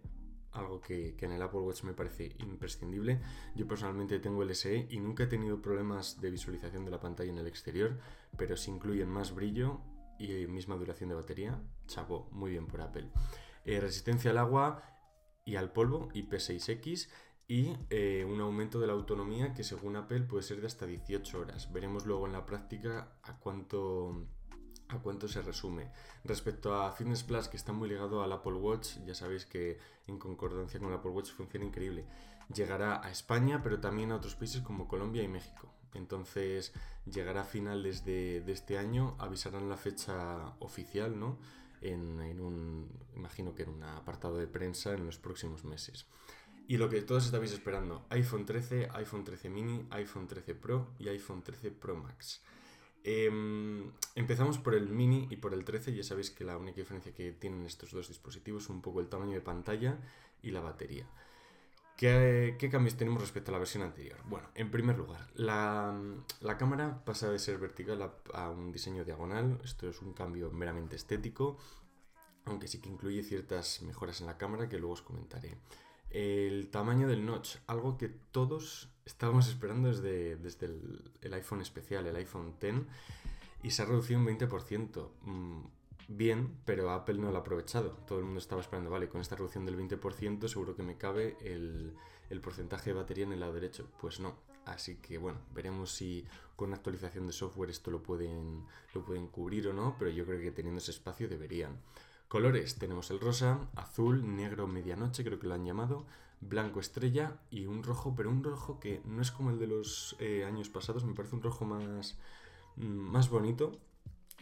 algo 0.52 0.80
que, 0.82 1.16
en 1.20 1.32
el 1.32 1.42
Apple 1.42 1.62
Watch 1.62 1.84
me 1.84 1.94
parece 1.94 2.36
imprescindible. 2.40 3.22
Yo 3.56 3.68
personalmente 3.68 4.20
tengo 4.20 4.44
el 4.44 4.54
SE 4.56 4.88
y 4.90 5.00
nunca 5.00 5.24
he 5.24 5.28
tenido 5.28 5.62
problemas 5.62 6.22
de 6.22 6.30
visualización 6.30 6.86
de 6.86 6.92
la 6.92 7.00
pantalla 7.00 7.32
en 7.32 7.38
el 7.38 7.48
exterior, 7.48 7.98
pero 8.38 8.56
si 8.56 8.72
incluyen 8.72 9.10
más 9.10 9.34
brillo 9.34 9.82
y 10.24 10.48
misma 10.48 10.76
duración 10.76 11.10
de 11.10 11.16
batería, 11.16 11.62
chapo, 11.88 12.30
muy 12.32 12.52
bien 12.52 12.68
por 12.68 12.82
Apple. 12.82 13.10
Eh, 13.66 13.80
resistencia 13.80 14.32
al 14.32 14.38
agua, 14.38 14.92
y 15.46 15.56
al 15.56 15.72
polvo 15.72 16.10
IP6X 16.14 17.10
y 17.48 17.76
eh, 17.90 18.26
un 18.28 18.40
aumento 18.40 18.80
de 18.80 18.88
la 18.88 18.94
autonomía 18.94 19.54
que 19.54 19.64
según 19.64 19.96
Apple 19.96 20.22
puede 20.22 20.44
ser 20.44 20.62
de 20.62 20.68
hasta 20.68 20.86
18 20.86 21.40
horas. 21.40 21.72
Veremos 21.74 22.06
luego 22.06 22.26
en 22.28 22.34
la 22.34 22.46
práctica 22.46 23.18
a 23.24 23.38
cuánto, 23.38 24.28
a 24.88 25.00
cuánto 25.00 25.28
se 25.28 25.42
resume. 25.42 25.92
Respecto 26.24 26.76
a 26.76 26.92
Fitness 26.92 27.24
Plus, 27.24 27.50
que 27.50 27.58
está 27.58 27.74
muy 27.74 27.90
ligado 27.90 28.24
al 28.24 28.32
Apple 28.32 28.54
Watch, 28.54 29.00
ya 29.06 29.16
sabéis 29.16 29.46
que 29.46 29.80
en 30.08 30.18
concordancia 30.18 30.80
con 30.80 30.90
el 30.90 30.96
Apple 30.96 31.12
Watch 31.12 31.32
funciona 31.32 31.66
increíble. 31.66 32.06
Llegará 32.54 33.06
a 33.06 33.12
España, 33.12 33.62
pero 33.62 33.80
también 33.82 34.12
a 34.12 34.16
otros 34.16 34.36
países 34.36 34.62
como 34.62 34.88
Colombia 34.88 35.24
y 35.24 35.28
México. 35.28 35.74
Entonces 35.94 36.74
llegará 37.06 37.42
a 37.42 37.46
finales 37.46 38.06
de, 38.06 38.44
este 38.48 38.78
año, 38.78 39.16
avisarán 39.20 39.70
la 39.70 39.78
fecha 39.78 40.56
oficial, 40.60 41.20
¿no? 41.20 41.38
en, 41.82 42.40
un, 42.40 42.88
imagino 43.16 43.56
que 43.56 43.64
en 43.64 43.70
un 43.70 43.84
apartado 43.84 44.38
de 44.38 44.48
prensa 44.48 44.94
en 44.94 45.06
los 45.06 45.18
próximos 45.18 45.66
meses. 45.66 46.06
Y 46.68 46.78
lo 46.78 46.90
que 46.90 47.02
todos 47.02 47.26
estabais 47.26 47.52
esperando, 47.52 48.06
iPhone 48.10 48.46
13, 48.46 48.90
iPhone 48.94 49.24
13 49.24 49.50
mini, 49.50 49.86
iPhone 49.90 50.28
13 50.28 50.56
Pro 50.56 50.88
y 51.00 51.10
iPhone 51.10 51.42
13 51.42 51.72
Pro 51.72 51.96
Max. 51.96 52.42
Em, 53.04 53.92
empezamos 54.16 54.60
por 54.60 54.76
el 54.76 54.88
mini 54.88 55.28
y 55.32 55.38
por 55.38 55.54
el 55.54 55.66
13, 55.66 55.94
ya 55.94 56.04
sabéis 56.04 56.30
que 56.30 56.44
la 56.44 56.58
única 56.58 56.78
diferencia 56.78 57.14
que 57.14 57.32
tienen 57.32 57.66
estos 57.66 57.92
dos 57.92 58.08
dispositivos 58.08 58.64
es 58.64 58.70
un 58.70 58.82
poco 58.82 59.02
el 59.02 59.10
tamaño 59.10 59.34
de 59.34 59.42
pantalla 59.42 59.98
y 60.44 60.52
la 60.52 60.62
batería. 60.62 61.08
¿Qué, 62.02 62.68
cambios 62.72 62.98
tenemos 62.98 63.22
respecto 63.22 63.52
a 63.52 63.54
la 63.54 63.60
versión 63.60 63.84
anterior? 63.84 64.18
Bueno, 64.26 64.50
en 64.56 64.72
primer 64.72 64.98
lugar, 64.98 65.30
la, 65.36 65.96
cámara 66.58 67.06
pasa 67.06 67.30
de 67.30 67.38
ser 67.38 67.60
vertical 67.60 68.12
a, 68.34 68.50
un 68.50 68.72
diseño 68.72 69.06
diagonal. 69.06 69.60
Esto 69.64 69.88
es 69.88 70.02
un 70.02 70.14
cambio 70.14 70.50
meramente 70.50 70.96
estético, 70.96 71.60
aunque 72.46 72.68
sí 72.68 72.82
que 72.82 72.90
incluye 72.90 73.22
ciertas 73.22 73.84
mejoras 73.84 74.20
en 74.20 74.26
la 74.26 74.40
cámara 74.40 74.68
que 74.68 74.80
luego 74.80 74.94
os 74.94 75.04
comentaré. 75.04 75.60
El 76.10 76.72
tamaño 76.72 77.08
del 77.08 77.24
notch, 77.24 77.58
algo 77.68 78.00
que 78.00 78.10
todos 78.10 78.90
estábamos 79.06 79.48
esperando 79.48 79.90
desde, 79.90 80.38
desde 80.38 80.72
el 81.22 81.34
iPhone 81.36 81.62
especial, 81.62 82.08
el 82.08 82.16
iPhone 82.16 82.56
X, 82.60 82.82
y 83.62 83.70
se 83.70 83.84
ha 83.84 83.86
reducido 83.86 84.20
un 84.20 84.26
20% 84.26 85.72
bien, 86.18 86.58
pero 86.66 86.92
Apple 86.92 87.18
no 87.18 87.32
lo 87.32 87.38
ha 87.38 87.42
aprovechado. 87.42 87.92
Todo 88.08 88.20
el 88.20 88.26
mundo 88.26 88.40
estaba 88.40 88.62
esperando, 88.62 88.90
vale, 88.90 89.10
con 89.10 89.22
esta 89.22 89.36
reducción 89.36 89.66
del 89.66 89.78
20% 89.78 90.48
seguro 90.48 90.76
que 90.76 90.84
me 90.84 90.98
cabe 90.98 91.38
el, 91.42 91.96
porcentaje 92.42 92.92
de 92.92 92.96
batería 92.96 93.26
en 93.26 93.34
el 93.34 93.40
lado 93.40 93.54
derecho. 93.54 93.88
Pues 94.00 94.20
no. 94.20 94.36
Así 94.66 94.98
que 94.98 95.18
bueno, 95.18 95.40
veremos 95.54 95.92
si 95.92 96.26
con 96.56 96.68
una 96.68 96.78
actualización 96.78 97.26
de 97.26 97.34
software 97.34 97.72
esto 97.72 97.90
lo 97.90 98.04
pueden, 98.04 98.66
lo 98.94 99.04
pueden 99.04 99.28
cubrir 99.28 99.68
o 99.68 99.74
no, 99.74 99.96
pero 99.98 100.12
yo 100.12 100.26
creo 100.26 100.40
que 100.40 100.52
teniendo 100.52 100.80
ese 100.80 100.92
espacio 100.92 101.28
deberían. 101.28 101.80
Colores, 102.28 102.76
tenemos 102.76 103.10
el 103.12 103.20
rosa, 103.20 103.68
azul, 103.76 104.36
negro 104.36 104.68
medianoche, 104.68 105.24
creo 105.24 105.40
que 105.40 105.48
lo 105.48 105.56
han 105.56 105.66
llamado, 105.66 106.06
blanco 106.40 106.80
estrella 106.80 107.40
y 107.50 107.66
un 107.66 107.84
rojo, 107.84 108.14
pero 108.16 108.30
un 108.30 108.44
rojo 108.44 108.80
que 108.80 109.02
no 109.04 109.22
es 109.22 109.32
como 109.32 109.50
el 109.50 109.60
de 109.60 109.68
los 109.68 110.16
eh, 110.20 110.46
años 110.46 110.70
pasados, 110.70 111.04
me 111.04 111.14
parece 111.14 111.36
un 111.36 111.42
rojo 111.42 111.66
más, 111.66 112.18
mm, 112.78 112.86
más 112.86 113.30
bonito, 113.30 113.80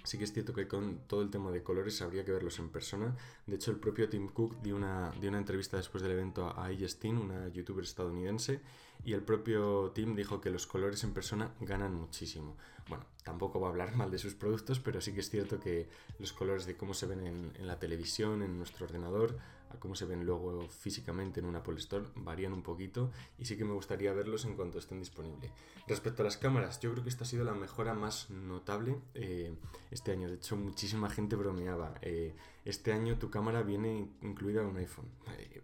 Sí 0.04 0.18
que 0.18 0.24
es 0.24 0.34
cierto 0.34 0.54
que 0.54 0.68
con 0.68 1.00
todo 1.08 1.22
el 1.22 1.30
tema 1.30 1.52
de 1.52 1.64
colores 1.64 2.02
habría 2.02 2.26
que 2.26 2.32
verlos 2.32 2.60
en 2.60 2.70
persona. 2.70 3.16
De 3.46 3.56
hecho, 3.56 3.72
el 3.72 3.78
propio 3.78 4.10
Tim 4.10 4.30
Cook 4.30 4.62
dio 4.62 4.76
una, 4.76 5.12
dio 5.20 5.30
una 5.30 5.40
entrevista 5.40 5.78
después 5.78 6.02
del 6.02 6.14
evento 6.14 6.48
a 6.48 6.66
Aya 6.66 6.88
Steen, 6.88 7.18
una 7.18 7.48
youtuber 7.50 7.84
estadounidense, 7.84 8.62
y 9.04 9.14
el 9.14 9.22
propio 9.22 9.92
Tim 9.94 10.16
dijo 10.16 10.42
que 10.42 10.50
los 10.50 10.68
colores 10.68 11.04
en 11.04 11.14
persona 11.14 11.54
ganan 11.62 11.94
muchísimo. 11.94 12.58
Bueno, 12.88 13.06
tampoco 13.24 13.60
va 13.60 13.68
a 13.68 13.70
hablar 13.72 13.96
mal 13.96 14.12
de 14.12 14.18
sus 14.18 14.34
productos, 14.34 14.80
pero 14.80 15.00
sí 15.02 15.14
que 15.14 15.20
es 15.20 15.30
cierto 15.30 15.60
que 15.60 15.88
los 16.18 16.34
colores 16.34 16.66
de 16.66 16.76
cómo 16.76 16.94
se 16.94 17.06
ven 17.06 17.26
en, 17.26 17.52
en 17.56 17.68
la 17.68 17.80
televisión, 17.80 18.42
en 18.42 18.58
nuestro 18.58 18.86
ordenador, 18.86 19.38
a 19.70 19.80
cómo 19.80 19.96
se 19.96 20.06
ven 20.06 20.26
luego 20.26 20.68
físicamente 20.70 21.40
en 21.40 21.46
una 21.46 21.60
Apple 21.60 21.78
Store 21.78 22.06
varían 22.16 22.54
un 22.54 22.64
poquito 22.64 23.12
y 23.38 23.46
sí 23.46 23.58
que 23.58 23.66
me 23.66 23.74
gustaría 23.74 24.14
verlos 24.14 24.46
en 24.46 24.56
cuanto 24.56 24.80
estén 24.80 25.00
disponibles. 25.00 25.52
Respecto 25.88 26.24
a 26.24 26.26
las 26.26 26.38
cámaras, 26.38 26.80
yo 26.80 26.92
creo 26.92 27.04
que 27.04 27.10
esta 27.10 27.24
ha 27.24 27.28
sido 27.28 27.44
la 27.44 27.54
mejora 27.54 27.94
más 27.94 28.30
notable 28.30 28.98
eh, 29.14 29.56
este 29.92 30.12
año. 30.12 30.28
De 30.28 30.36
hecho, 30.36 30.56
muchísima 30.56 31.10
gente 31.10 31.36
bromeaba. 31.36 31.96
Eh, 32.02 32.36
este 32.66 32.94
año 32.94 33.18
tu 33.18 33.30
cámara 33.30 33.64
viene 33.64 34.10
incluida 34.22 34.62
en 34.62 34.68
un 34.68 34.78
iPhone. 34.78 35.08
Eh, 35.38 35.62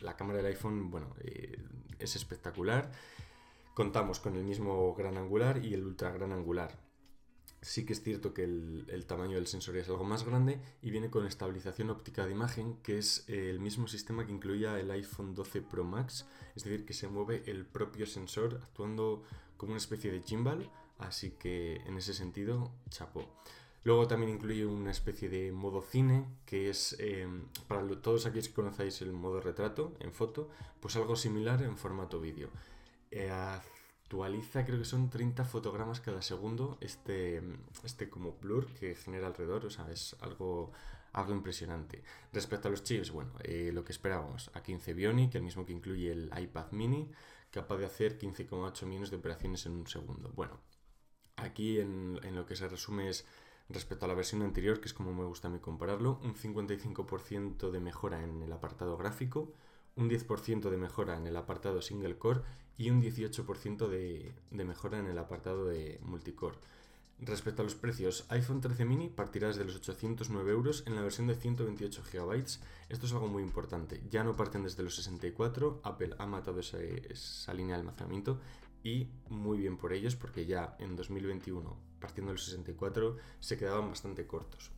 la 0.00 0.16
cámara 0.16 0.38
del 0.38 0.46
iPhone, 0.46 0.90
bueno, 0.90 1.14
es 1.98 2.16
espectacular. 2.16 2.92
Contamos 3.74 4.20
con 4.20 4.36
el 4.36 4.44
mismo 4.44 4.94
gran 4.94 5.16
angular 5.16 5.64
y 5.64 5.74
el 5.74 5.84
ultra 5.84 6.10
gran 6.10 6.32
angular 6.32 6.85
sí 7.66 7.84
que 7.84 7.94
es 7.94 8.02
cierto 8.02 8.32
que 8.32 8.44
el, 8.44 9.04
tamaño 9.08 9.34
del 9.34 9.48
sensor 9.48 9.76
es 9.76 9.88
algo 9.88 10.04
más 10.04 10.24
grande 10.24 10.60
y 10.82 10.92
viene 10.92 11.10
con 11.10 11.26
estabilización 11.26 11.90
óptica 11.90 12.24
de 12.24 12.30
imagen, 12.30 12.76
que 12.82 12.98
es 12.98 13.24
eh, 13.26 13.50
el 13.50 13.58
mismo 13.58 13.88
sistema 13.88 14.24
que 14.24 14.32
incluía 14.32 14.78
el 14.78 14.88
iPhone 14.92 15.34
12 15.34 15.62
Pro 15.62 15.82
Max, 15.82 16.26
es 16.54 16.62
decir, 16.62 16.86
que 16.86 16.94
se 16.94 17.08
mueve 17.08 17.42
el 17.46 17.66
propio 17.66 18.06
sensor 18.06 18.60
actuando 18.62 19.24
como 19.56 19.72
una 19.72 19.78
especie 19.78 20.12
de 20.12 20.22
gimbal, 20.22 20.70
así 20.98 21.32
que 21.32 21.76
en 21.86 21.96
ese 21.98 22.14
sentido, 22.14 22.70
chapo. 22.88 23.28
Luego 23.82 24.06
también 24.06 24.32
incluye 24.32 24.64
una 24.64 24.92
especie 24.92 25.28
de 25.28 25.50
modo 25.50 25.82
cine, 25.82 26.24
que 26.46 26.70
es 26.70 26.96
em, 27.00 27.46
para 27.66 27.84
todos 28.00 28.26
aquellos 28.26 28.48
que 28.48 28.54
conocéis 28.54 29.02
el 29.02 29.12
modo 29.12 29.40
retrato 29.40 29.92
en 29.98 30.12
foto, 30.12 30.50
pues 30.78 30.94
algo 30.94 31.16
similar 31.16 31.62
en 31.62 31.76
formato 31.76 32.20
vídeo. 32.20 32.48
Eh, 33.10 33.30
actualiza, 34.06 34.64
creo 34.64 34.78
que 34.78 34.84
son 34.84 35.10
30 35.10 35.44
fotogramas 35.44 36.00
cada 36.00 36.22
segundo, 36.22 36.78
este, 36.80 37.42
este 37.82 38.08
como 38.08 38.36
blur 38.40 38.66
que 38.74 38.94
genera 38.94 39.26
alrededor, 39.26 39.66
o 39.66 39.70
sea, 39.70 39.90
es 39.90 40.14
algo, 40.20 40.70
algo 41.12 41.32
impresionante. 41.32 42.04
Respecto 42.32 42.68
a 42.68 42.70
los 42.70 42.84
chips, 42.84 43.10
bueno, 43.10 43.32
eh, 43.42 43.70
lo 43.72 43.84
que 43.84 43.90
esperábamos, 43.90 44.52
a 44.54 44.62
15 44.62 44.94
Bionic, 44.94 45.34
el 45.34 45.42
mismo 45.42 45.66
que 45.66 45.72
incluye 45.72 46.12
el 46.12 46.30
iPad 46.38 46.70
mini, 46.70 47.10
capaz 47.50 47.78
de 47.78 47.86
hacer 47.86 48.16
15,8 48.16 48.86
millones 48.86 49.10
de 49.10 49.16
operaciones 49.16 49.66
en 49.66 49.72
un 49.72 49.88
segundo. 49.88 50.30
Bueno, 50.36 50.60
aquí 51.34 51.80
en, 51.80 52.20
en 52.22 52.36
lo 52.36 52.46
que 52.46 52.54
se 52.54 52.68
resume 52.68 53.08
es 53.08 53.26
respecto 53.68 54.04
a 54.04 54.08
la 54.08 54.14
versión 54.14 54.42
anterior, 54.42 54.78
que 54.78 54.86
es 54.86 54.94
como 54.94 55.12
me 55.12 55.24
gusta 55.24 55.48
a 55.48 55.50
mí 55.50 55.58
compararlo, 55.58 56.20
un 56.22 56.36
55% 56.36 57.72
de 57.72 57.80
mejora 57.80 58.22
en 58.22 58.40
el 58.40 58.52
apartado 58.52 58.96
gráfico, 58.96 59.52
un 59.96 60.10
10% 60.10 60.70
de 60.70 60.76
mejora 60.76 61.16
en 61.16 61.26
el 61.26 61.36
apartado 61.36 61.82
single 61.82 62.18
core 62.18 62.42
y 62.78 62.90
un 62.90 63.02
18% 63.02 63.88
de, 63.88 64.32
mejora 64.50 64.98
en 64.98 65.06
el 65.06 65.18
apartado 65.18 65.66
de 65.66 65.98
multicore. 66.02 66.58
Respecto 67.18 67.62
a 67.62 67.64
los 67.64 67.74
precios, 67.74 68.26
iPhone 68.28 68.60
13 68.60 68.84
mini 68.84 69.08
partirá 69.08 69.48
desde 69.48 69.64
los 69.64 69.76
809 69.76 70.50
euros 70.52 70.84
en 70.86 70.94
la 70.94 71.00
versión 71.00 71.26
de 71.26 71.34
128 71.34 72.02
GB. 72.12 72.44
Esto 72.90 73.06
es 73.06 73.12
algo 73.12 73.26
muy 73.26 73.42
importante. 73.42 74.02
Ya 74.10 74.22
no 74.22 74.36
parten 74.36 74.64
desde 74.64 74.82
los 74.82 74.96
64, 74.96 75.80
Apple 75.82 76.14
ha 76.18 76.26
matado 76.26 76.60
esa, 76.60 76.78
esa 76.78 77.54
línea 77.54 77.76
de 77.76 77.80
almacenamiento 77.80 78.38
y 78.84 79.08
muy 79.30 79.58
bien 79.58 79.78
por 79.78 79.94
ellos 79.94 80.14
porque 80.14 80.44
ya 80.44 80.76
en 80.78 80.94
2021, 80.94 81.74
partiendo 81.98 82.32
de 82.32 82.34
los 82.34 82.44
64, 82.44 83.16
se 83.40 83.56
quedaban 83.56 83.88
bastante 83.88 84.26
cortos 84.26 84.70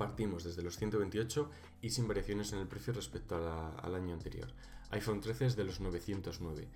partimos 0.00 0.44
desde 0.44 0.62
los 0.62 0.78
128 0.78 1.50
y 1.82 1.90
sin 1.90 2.08
variaciones 2.08 2.54
en 2.54 2.60
el 2.60 2.66
precio 2.66 2.94
respecto 2.94 3.36
al 3.36 3.94
año 3.94 4.14
anterior. 4.14 4.48
iPhone 4.92 5.20
13 5.20 5.44
es 5.44 5.56
de 5.56 5.64
los 5.64 5.78
909. 5.80 6.66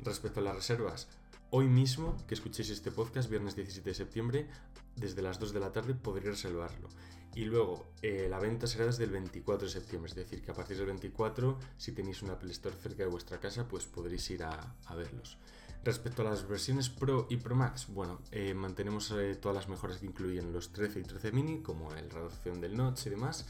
Respecto 0.00 0.40
a 0.40 0.42
las 0.42 0.54
reservas, 0.54 1.08
hoy 1.48 1.66
mismo 1.66 2.14
que 2.26 2.34
escuchéis 2.34 2.68
este 2.68 2.90
podcast, 2.90 3.30
viernes 3.30 3.56
17 3.56 3.88
de 3.88 3.94
septiembre, 3.94 4.48
desde 4.96 5.22
las 5.22 5.40
2 5.40 5.54
de 5.54 5.60
la 5.60 5.72
tarde 5.72 5.94
podréis 5.94 6.26
reservarlo. 6.26 6.90
Y 7.34 7.46
luego 7.46 7.86
eh, 8.02 8.26
la 8.28 8.38
venta 8.38 8.66
será 8.66 8.84
desde 8.84 9.04
el 9.04 9.12
24 9.12 9.66
de 9.66 9.72
septiembre, 9.72 10.10
es 10.10 10.16
decir, 10.16 10.42
que 10.42 10.50
a 10.50 10.54
partir 10.54 10.76
del 10.76 10.86
24, 10.86 11.58
si 11.78 11.92
tenéis 11.92 12.20
una 12.20 12.34
Apple 12.34 12.52
Store 12.52 12.76
cerca 12.76 13.04
de 13.04 13.08
vuestra 13.08 13.40
casa, 13.40 13.66
pues 13.66 13.86
podréis 13.86 14.28
ir 14.28 14.42
a 14.44 14.94
verlos. 14.94 15.38
Respecto 15.84 16.22
a 16.22 16.24
las 16.24 16.48
versiones 16.48 16.88
Pro 16.88 17.26
y 17.28 17.36
Pro 17.36 17.54
Max, 17.54 17.88
bueno, 17.88 18.22
eh, 18.30 18.54
mantenemos 18.54 19.10
eh, 19.10 19.34
todas 19.34 19.54
las 19.54 19.68
mejoras 19.68 19.98
que 19.98 20.06
incluyen 20.06 20.50
los 20.50 20.72
13 20.72 21.00
y 21.00 21.02
13 21.02 21.30
mini, 21.32 21.60
como 21.60 21.90
la 21.90 22.00
reducción 22.00 22.58
del 22.58 22.74
notch 22.74 23.06
y 23.06 23.10
demás, 23.10 23.46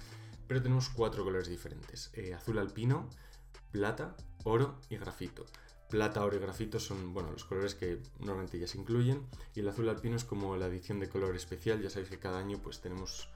pero 0.48 0.60
tenemos 0.60 0.88
cuatro 0.88 1.22
colores 1.22 1.46
diferentes: 1.46 2.10
eh, 2.14 2.34
azul 2.34 2.58
alpino, 2.58 3.08
plata, 3.70 4.16
oro 4.42 4.80
y 4.90 4.96
grafito. 4.96 5.46
Plata, 5.88 6.24
oro 6.24 6.36
y 6.36 6.40
grafito 6.40 6.80
son 6.80 7.14
bueno, 7.14 7.30
los 7.30 7.44
colores 7.44 7.76
que 7.76 8.02
normalmente 8.18 8.58
ya 8.58 8.66
se 8.66 8.78
incluyen, 8.78 9.28
y 9.54 9.60
el 9.60 9.68
azul 9.68 9.88
alpino 9.88 10.16
es 10.16 10.24
como 10.24 10.56
la 10.56 10.66
edición 10.66 10.98
de 10.98 11.08
color 11.08 11.36
especial. 11.36 11.80
Ya 11.80 11.88
sabéis 11.88 12.10
que 12.10 12.18
cada 12.18 12.40
año 12.40 12.58
pues 12.58 12.80
tenemos 12.80 13.28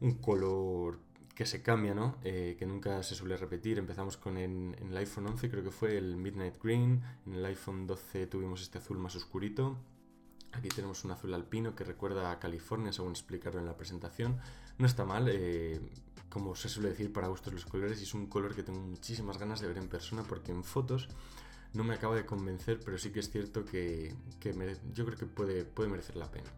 un 0.00 0.14
color 0.14 0.98
que 1.38 1.46
se 1.46 1.62
cambia, 1.62 1.94
¿no? 1.94 2.16
Eh, 2.24 2.56
que 2.58 2.66
nunca 2.66 3.00
se 3.04 3.14
suele 3.14 3.36
repetir. 3.36 3.78
Empezamos 3.78 4.16
con 4.16 4.36
en, 4.38 4.74
el 4.80 4.96
iPhone 4.96 5.28
11, 5.28 5.48
creo 5.48 5.62
que 5.62 5.70
fue 5.70 5.96
el 5.96 6.16
Midnight 6.16 6.60
Green. 6.60 7.00
En 7.26 7.34
el 7.34 7.44
iPhone 7.44 7.86
12 7.86 8.26
tuvimos 8.26 8.60
este 8.60 8.78
azul 8.78 8.98
más 8.98 9.14
oscurito. 9.14 9.78
Aquí 10.50 10.68
tenemos 10.68 11.04
un 11.04 11.12
azul 11.12 11.32
alpino 11.32 11.76
que 11.76 11.84
recuerda 11.84 12.32
a 12.32 12.40
California, 12.40 12.92
según 12.92 13.12
explicarlo 13.12 13.60
en 13.60 13.66
la 13.66 13.76
presentación. 13.76 14.40
No 14.78 14.86
está 14.86 15.04
mal, 15.04 15.28
eh, 15.30 15.80
como 16.28 16.56
se 16.56 16.68
suele 16.68 16.88
decir, 16.88 17.12
para 17.12 17.28
gustos 17.28 17.52
los 17.52 17.66
colores. 17.66 18.00
Y 18.00 18.02
es 18.02 18.14
un 18.14 18.26
color 18.26 18.56
que 18.56 18.64
tengo 18.64 18.80
muchísimas 18.80 19.38
ganas 19.38 19.60
de 19.60 19.68
ver 19.68 19.78
en 19.78 19.86
persona 19.86 20.24
porque 20.24 20.50
en 20.50 20.64
fotos 20.64 21.08
no 21.72 21.84
me 21.84 21.94
acaba 21.94 22.16
de 22.16 22.26
convencer, 22.26 22.80
pero 22.84 22.98
sí 22.98 23.12
que 23.12 23.20
es 23.20 23.30
cierto 23.30 23.64
que, 23.64 24.12
yo 24.92 25.04
creo 25.06 25.16
que 25.16 25.26
puede, 25.26 25.64
puede 25.64 25.88
merecer 25.88 26.16
la 26.16 26.28
pena. 26.32 26.50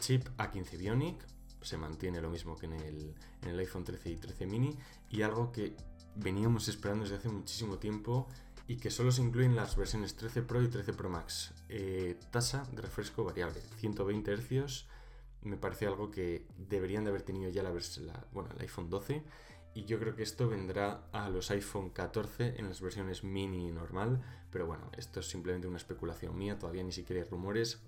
Chip 0.00 0.28
A15 0.36 0.76
Bionic, 0.76 1.24
se 1.62 1.76
mantiene 1.76 2.20
lo 2.20 2.30
mismo 2.30 2.56
que 2.56 2.66
en 2.66 2.74
el, 2.74 3.14
en 3.42 3.48
el 3.48 3.58
iPhone 3.58 3.84
13 3.84 4.10
y 4.10 4.16
13 4.16 4.46
mini 4.46 4.76
y 5.10 5.22
algo 5.22 5.52
que 5.52 5.74
veníamos 6.16 6.68
esperando 6.68 7.04
desde 7.04 7.16
hace 7.16 7.28
muchísimo 7.28 7.78
tiempo 7.78 8.28
y 8.66 8.76
que 8.76 8.90
solo 8.90 9.10
se 9.12 9.22
incluyen 9.22 9.56
las 9.56 9.76
versiones 9.76 10.14
13 10.16 10.42
Pro 10.42 10.62
y 10.62 10.68
13 10.68 10.92
Pro 10.92 11.08
Max. 11.08 11.54
Eh, 11.68 12.18
tasa 12.30 12.64
de 12.72 12.82
refresco 12.82 13.24
variable, 13.24 13.60
120 13.78 14.36
Hz, 14.36 14.86
me 15.42 15.56
parece 15.56 15.86
algo 15.86 16.10
que 16.10 16.46
deberían 16.56 17.04
de 17.04 17.10
haber 17.10 17.22
tenido 17.22 17.50
ya 17.50 17.62
la, 17.62 17.70
la, 17.70 18.26
bueno, 18.32 18.50
el 18.54 18.60
iPhone 18.60 18.90
12 18.90 19.22
y 19.74 19.84
yo 19.84 19.98
creo 19.98 20.16
que 20.16 20.22
esto 20.22 20.48
vendrá 20.48 21.08
a 21.12 21.28
los 21.30 21.50
iPhone 21.50 21.90
14 21.90 22.56
en 22.58 22.68
las 22.68 22.80
versiones 22.80 23.22
mini 23.22 23.68
y 23.68 23.70
normal, 23.70 24.20
pero 24.50 24.66
bueno, 24.66 24.90
esto 24.96 25.20
es 25.20 25.28
simplemente 25.28 25.68
una 25.68 25.76
especulación 25.76 26.36
mía, 26.36 26.58
todavía 26.58 26.82
ni 26.82 26.92
siquiera 26.92 27.22
hay 27.22 27.28
rumores, 27.28 27.80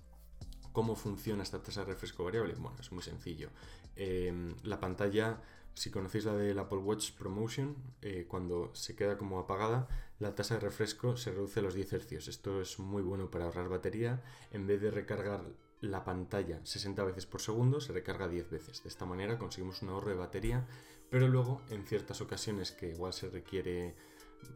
¿Cómo 0.71 0.95
funciona 0.95 1.43
esta 1.43 1.61
tasa 1.61 1.81
de 1.81 1.87
refresco 1.87 2.23
variable? 2.23 2.53
Bueno, 2.57 2.77
es 2.79 2.91
muy 2.91 3.03
sencillo. 3.03 3.49
Em, 3.95 4.55
la 4.63 4.79
pantalla, 4.79 5.41
si 5.73 5.91
conocéis 5.91 6.25
la 6.25 6.33
del 6.33 6.57
Apple 6.59 6.79
Watch 6.79 7.11
Promotion, 7.13 7.75
eh, 8.01 8.25
cuando 8.27 8.73
se 8.73 8.95
queda 8.95 9.17
como 9.17 9.39
apagada, 9.39 9.87
la 10.19 10.35
tasa 10.35 10.55
de 10.55 10.61
refresco 10.61 11.17
se 11.17 11.31
reduce 11.31 11.59
a 11.59 11.63
los 11.63 11.73
10 11.73 11.93
Hz. 11.93 12.27
Esto 12.27 12.61
es 12.61 12.79
muy 12.79 13.01
bueno 13.01 13.29
para 13.29 13.45
ahorrar 13.45 13.69
batería. 13.69 14.23
En 14.51 14.67
vez 14.67 14.81
de 14.81 14.91
recargar 14.91 15.43
la 15.81 16.03
pantalla 16.03 16.63
60 16.63 17.03
veces 17.03 17.25
por 17.25 17.41
segundo, 17.41 17.81
se 17.81 17.91
recarga 17.91 18.27
10 18.27 18.49
veces. 18.49 18.83
De 18.83 18.89
esta 18.89 19.05
manera 19.05 19.37
conseguimos 19.37 19.81
un 19.81 19.89
ahorro 19.89 20.09
de 20.09 20.15
batería, 20.15 20.65
pero 21.09 21.27
luego 21.27 21.61
en 21.69 21.85
ciertas 21.85 22.21
ocasiones 22.21 22.71
que 22.71 22.89
igual 22.89 23.13
se 23.13 23.29
requiere, 23.29 23.95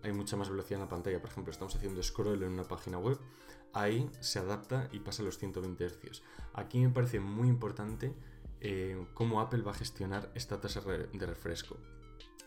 hay 0.03 0.13
mucha 0.13 0.38
más 0.38 0.50
velocidad 0.50 0.79
en 0.79 0.86
la 0.86 0.89
pantalla, 0.89 1.19
por 1.19 1.31
ejemplo, 1.31 1.51
estamos 1.51 1.75
haciendo 1.75 2.01
scroll 2.01 2.43
en 2.43 2.50
una 2.50 2.63
página 2.63 2.98
web, 2.98 3.19
ahí 3.74 4.10
se 4.19 4.39
adapta 4.39 4.89
y 4.91 5.00
pasa 5.00 5.22
a 5.22 5.25
los 5.25 5.38
120 5.38 5.86
Hz. 5.86 6.22
Aquí 6.53 6.79
me 6.79 6.89
parece 6.89 7.19
muy 7.19 7.48
importante 7.48 8.13
eh, 8.62 9.05
cómo 9.13 9.41
Apple 9.41 9.63
va 9.63 9.72
a 9.72 9.75
gestionar 9.75 10.31
esta 10.36 10.60
tasa 10.60 10.81
de 10.81 11.25
refresco. 11.25 11.77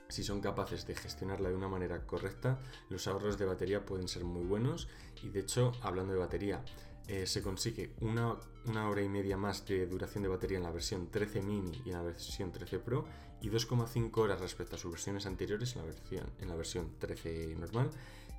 Si 0.08 0.25
son 0.25 0.40
capaces 0.40 0.87
de 0.87 0.94
gestionarla 0.94 1.50
de 1.50 1.54
una 1.54 1.68
manera 1.68 2.06
correcta, 2.06 2.58
los 2.88 3.06
ahorros 3.06 3.37
de 3.38 3.44
batería 3.44 3.84
pueden 3.84 4.08
ser 4.08 4.25
muy 4.25 4.44
buenos 4.44 4.88
y 5.22 5.28
de 5.28 5.40
hecho, 5.40 5.72
hablando 5.82 6.14
de 6.14 6.18
batería, 6.18 6.64
eh, 7.08 7.26
se 7.26 7.42
consigue 7.42 7.92
una, 8.00 8.38
hora 8.88 9.02
y 9.02 9.08
media 9.08 9.37
más 9.37 9.66
de 9.66 9.87
duración 9.87 10.22
de 10.22 10.30
batería 10.30 10.56
en 10.56 10.64
la 10.64 10.70
versión 10.70 11.10
13 11.10 11.42
mini 11.42 11.82
y 11.84 11.90
en 11.90 11.96
la 11.96 12.02
versión 12.02 12.52
13 12.52 12.78
Pro 12.78 13.04
y 13.42 13.50
2,5 13.50 14.16
horas 14.18 14.40
respecto 14.40 14.76
a 14.76 14.78
sus 14.78 14.90
versiones 14.90 15.26
anteriores 15.26 15.76
en 15.76 15.82
la 15.82 15.87
versión, 15.87 16.30
en 16.38 16.48
la 16.48 16.54
versión 16.54 16.98
13 16.98 17.56
normal 17.56 17.90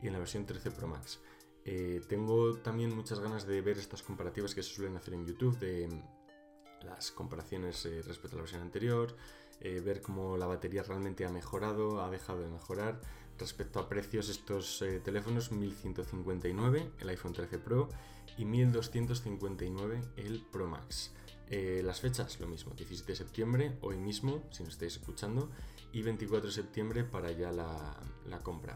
y 0.01 0.07
en 0.07 0.13
la 0.13 0.19
versión 0.19 0.48
13 0.48 0.71
Pro 0.71 0.88
Max. 0.88 1.19
Eh, 1.66 2.01
tengo 2.08 2.58
también 2.58 2.96
muchas 2.96 3.20
ganas 3.20 3.46
de 3.46 3.62
ver 3.62 3.78
estas 3.78 4.01
comparativas 4.01 4.56
que 4.56 4.63
se 4.63 4.74
suelen 4.74 4.96
hacer 4.98 5.13
en 5.13 5.25
YouTube 5.25 5.58
de 5.60 5.88
mm, 5.88 6.86
las 6.86 7.12
comparaciones 7.12 7.86
eh, 7.86 8.01
respecto 8.01 8.36
a 8.36 8.38
la 8.38 8.44
versión 8.44 8.62
anterior, 8.62 9.16
eh, 9.60 9.82
ver 9.82 10.01
cómo 10.01 10.38
la 10.38 10.48
batería 10.48 10.84
realmente 10.84 11.25
ha 11.25 11.30
mejorado, 11.30 12.01
ha 12.01 12.10
dejado 12.10 12.42
de 12.42 12.48
mejorar. 12.48 13.01
Respecto 13.38 13.80
a 13.80 13.88
precios, 13.88 14.28
estos 14.28 14.84
teléfonos 15.04 15.54
1159 15.54 16.92
el 17.00 17.10
iPhone 17.10 17.32
13 17.32 17.58
Pro 17.60 17.88
y 18.38 18.44
1259 18.44 20.01
el 20.18 20.46
Pro 20.51 20.68
Max. 20.68 21.13
Eh, 21.51 21.82
las 21.84 22.00
fechas, 22.00 22.39
lo 22.39 22.48
mismo, 22.48 22.74
17 22.75 23.12
de 23.12 23.16
septiembre, 23.16 23.78
hoy 23.82 23.98
mismo, 23.98 24.44
si 24.51 24.63
nos 24.63 24.74
estáis 24.74 24.94
escuchando, 24.94 25.50
y 25.92 26.04
24 26.04 26.48
de 26.48 26.54
septiembre 26.54 27.04
para 27.04 27.32
ya 27.32 27.51
la, 27.51 28.39
compra. 28.44 28.75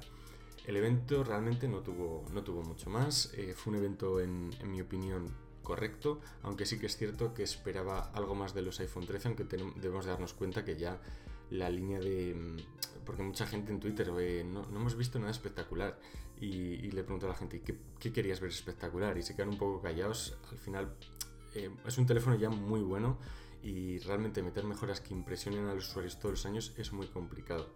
El 0.66 0.78
evento 0.78 1.24
realmente 1.24 1.68
no 1.68 1.80
tuvo, 1.80 2.26
no 2.32 2.44
tuvo 2.44 2.64
mucho 2.64 2.90
más, 2.90 3.34
eh, 3.34 3.54
fue 3.54 3.72
un 3.72 3.80
evento 3.80 4.22
en, 4.22 4.52
mi 4.66 4.80
opinión 4.80 5.28
correcto, 5.62 6.22
aunque 6.42 6.66
sí 6.66 6.80
que 6.80 6.86
es 6.86 6.96
cierto 6.96 7.34
que 7.34 7.44
esperaba 7.44 8.12
algo 8.14 8.34
más 8.36 8.54
de 8.54 8.62
los 8.62 8.80
iPhone 8.80 9.06
13, 9.06 9.28
aunque 9.30 9.44
debemos 9.44 10.06
darnos 10.06 10.34
cuenta 10.34 10.64
que 10.64 10.78
ya 10.78 11.02
la 11.50 11.70
línea 11.70 12.00
de... 12.00 12.34
Mm, 12.34 13.04
porque 13.06 13.24
mucha 13.24 13.46
gente 13.46 13.72
en 13.74 13.80
Twitter 13.82 14.12
ve, 14.12 14.46
no, 14.46 14.64
hemos 14.64 14.96
visto 14.96 15.20
nada 15.20 15.32
espectacular 15.32 16.00
y, 16.40 16.92
le 16.92 17.04
pregunto 17.04 17.26
a 17.26 17.30
la 17.30 17.36
gente, 17.36 17.62
¿qué, 17.62 17.78
¿qué, 18.00 18.14
querías 18.14 18.40
ver 18.40 18.52
espectacular? 18.52 19.18
Y 19.18 19.24
se 19.24 19.36
quedan 19.36 19.50
un 19.50 19.58
poco 19.58 19.82
callados, 19.82 20.38
al 20.52 20.58
final 20.58 20.96
eh, 21.54 21.70
es 21.86 21.98
un 21.98 22.06
teléfono 22.06 22.36
ya 22.36 22.50
muy 22.50 22.82
bueno 22.82 23.18
y 23.62 24.00
realmente 24.00 24.42
meter 24.42 24.64
mejoras 24.66 25.02
que 25.02 25.14
impresionen 25.14 25.68
a 25.68 25.74
los 25.74 25.90
usuarios 25.90 26.20
todos 26.20 26.32
los 26.32 26.46
años 26.46 26.74
es 26.78 26.92
muy 26.92 27.08
complicado. 27.08 27.70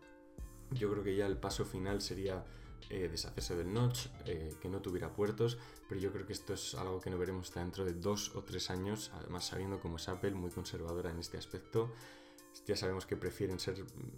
Yo 0.71 0.91
creo 0.91 1.03
que 1.03 1.15
ya 1.15 1.25
el 1.25 1.37
paso 1.37 1.63
final 1.65 2.01
sería 2.01 2.45
eh, 2.89 3.07
deshacerse 3.09 3.55
del 3.55 3.73
notch, 3.73 4.07
eh, 4.25 4.55
que 4.61 4.69
no 4.69 4.81
tuviera 4.81 5.13
puertos, 5.13 5.57
pero 5.87 5.99
yo 5.99 6.11
creo 6.11 6.25
que 6.25 6.33
esto 6.33 6.53
es 6.53 6.75
algo 6.75 6.99
que 6.99 7.09
no 7.09 7.17
veremos 7.17 7.53
dentro 7.53 7.85
de 7.85 7.93
dos 7.93 8.35
o 8.35 8.43
tres 8.43 8.69
años, 8.69 9.11
además 9.15 9.45
sabiendo 9.45 9.79
cómo 9.79 9.97
es 9.97 10.07
Apple, 10.09 10.31
muy 10.31 10.51
conservadora 10.51 11.11
en 11.11 11.19
este 11.19 11.37
aspecto. 11.37 11.91
Ya 12.65 12.75
sabemos 12.75 13.05
que 13.05 13.15
prefieren 13.15 13.57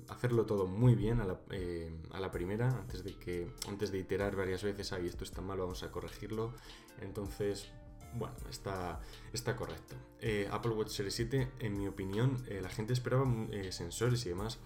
hacerlo 0.08 0.46
todo 0.46 0.66
muy 0.66 0.96
bien 0.96 1.20
a 1.20 1.26
la, 1.26 2.32
primera, 2.32 2.70
antes 2.70 3.04
de, 3.04 3.16
que, 3.16 3.52
antes 3.68 3.92
de 3.92 4.00
iterar 4.00 4.36
varias 4.36 4.64
veces, 4.64 4.94
ahí 4.94 5.08
esto 5.08 5.24
está 5.24 5.42
mal, 5.42 5.60
vamos 5.60 5.84
a 5.84 5.92
corregirlo. 5.92 6.54
Entonces, 7.02 7.70
bueno, 8.14 8.36
está, 8.50 9.00
está 9.34 9.56
correcto. 9.56 9.96
Eh, 10.20 10.48
Apple 10.52 10.72
Watch 10.72 10.90
Series 10.90 11.14
7, 11.16 11.52
en 11.60 11.78
mi 11.78 11.88
opinión, 11.88 12.44
eh, 12.48 12.60
la 12.62 12.70
gente 12.70 12.94
esperaba 12.94 13.26
eh, 13.52 13.72
sensores 13.72 14.26
y 14.26 14.30
demás. 14.30 14.58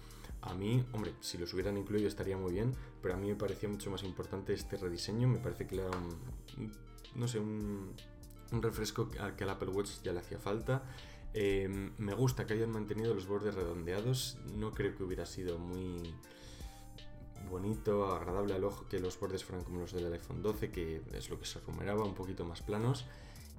A 0.46 0.54
mí, 0.54 0.84
hombre, 0.92 1.14
si 1.20 1.38
los 1.38 1.52
hubieran 1.54 1.76
incluido 1.78 2.06
estaría 2.06 2.36
muy 2.36 2.52
bien, 2.52 2.72
pero 3.02 3.14
a 3.14 3.16
mí 3.16 3.28
me 3.28 3.34
parecía 3.34 3.68
mucho 3.68 3.90
más 3.90 4.02
importante 4.02 4.52
este 4.52 4.76
rediseño. 4.76 5.26
Me 5.26 5.38
parece 5.38 5.66
que 5.66 5.76
le 5.76 5.82
da 5.82 5.90
un, 5.90 6.72
no 7.14 7.26
sé, 7.28 7.38
un, 7.38 7.94
un 8.52 8.62
refresco 8.62 9.10
al 9.20 9.36
que 9.36 9.44
al 9.44 9.50
Apple 9.50 9.70
Watch 9.70 10.02
ya 10.02 10.12
le 10.12 10.20
hacía 10.20 10.38
falta. 10.38 10.82
me 11.34 12.14
gusta 12.14 12.46
que 12.46 12.54
hayan 12.54 12.70
mantenido 12.70 13.14
los 13.14 13.26
bordes 13.26 13.54
redondeados. 13.54 14.38
No 14.54 14.72
creo 14.72 14.94
que 14.94 15.02
hubiera 15.02 15.26
sido 15.26 15.58
muy 15.58 16.14
bonito, 17.50 18.06
agradable 18.12 18.54
al 18.54 18.64
ojo 18.64 18.88
que 18.88 18.98
los 18.98 19.18
bordes 19.18 19.44
fueran 19.44 19.64
como 19.64 19.80
los 19.80 19.92
del 19.92 20.12
iPhone 20.12 20.42
12, 20.42 20.70
que 20.70 21.02
es 21.12 21.30
lo 21.30 21.38
que 21.38 21.46
se 21.46 21.60
rumoreaba, 21.60 22.04
un 22.04 22.14
poquito 22.14 22.44
más 22.44 22.62
planos. 22.62 23.06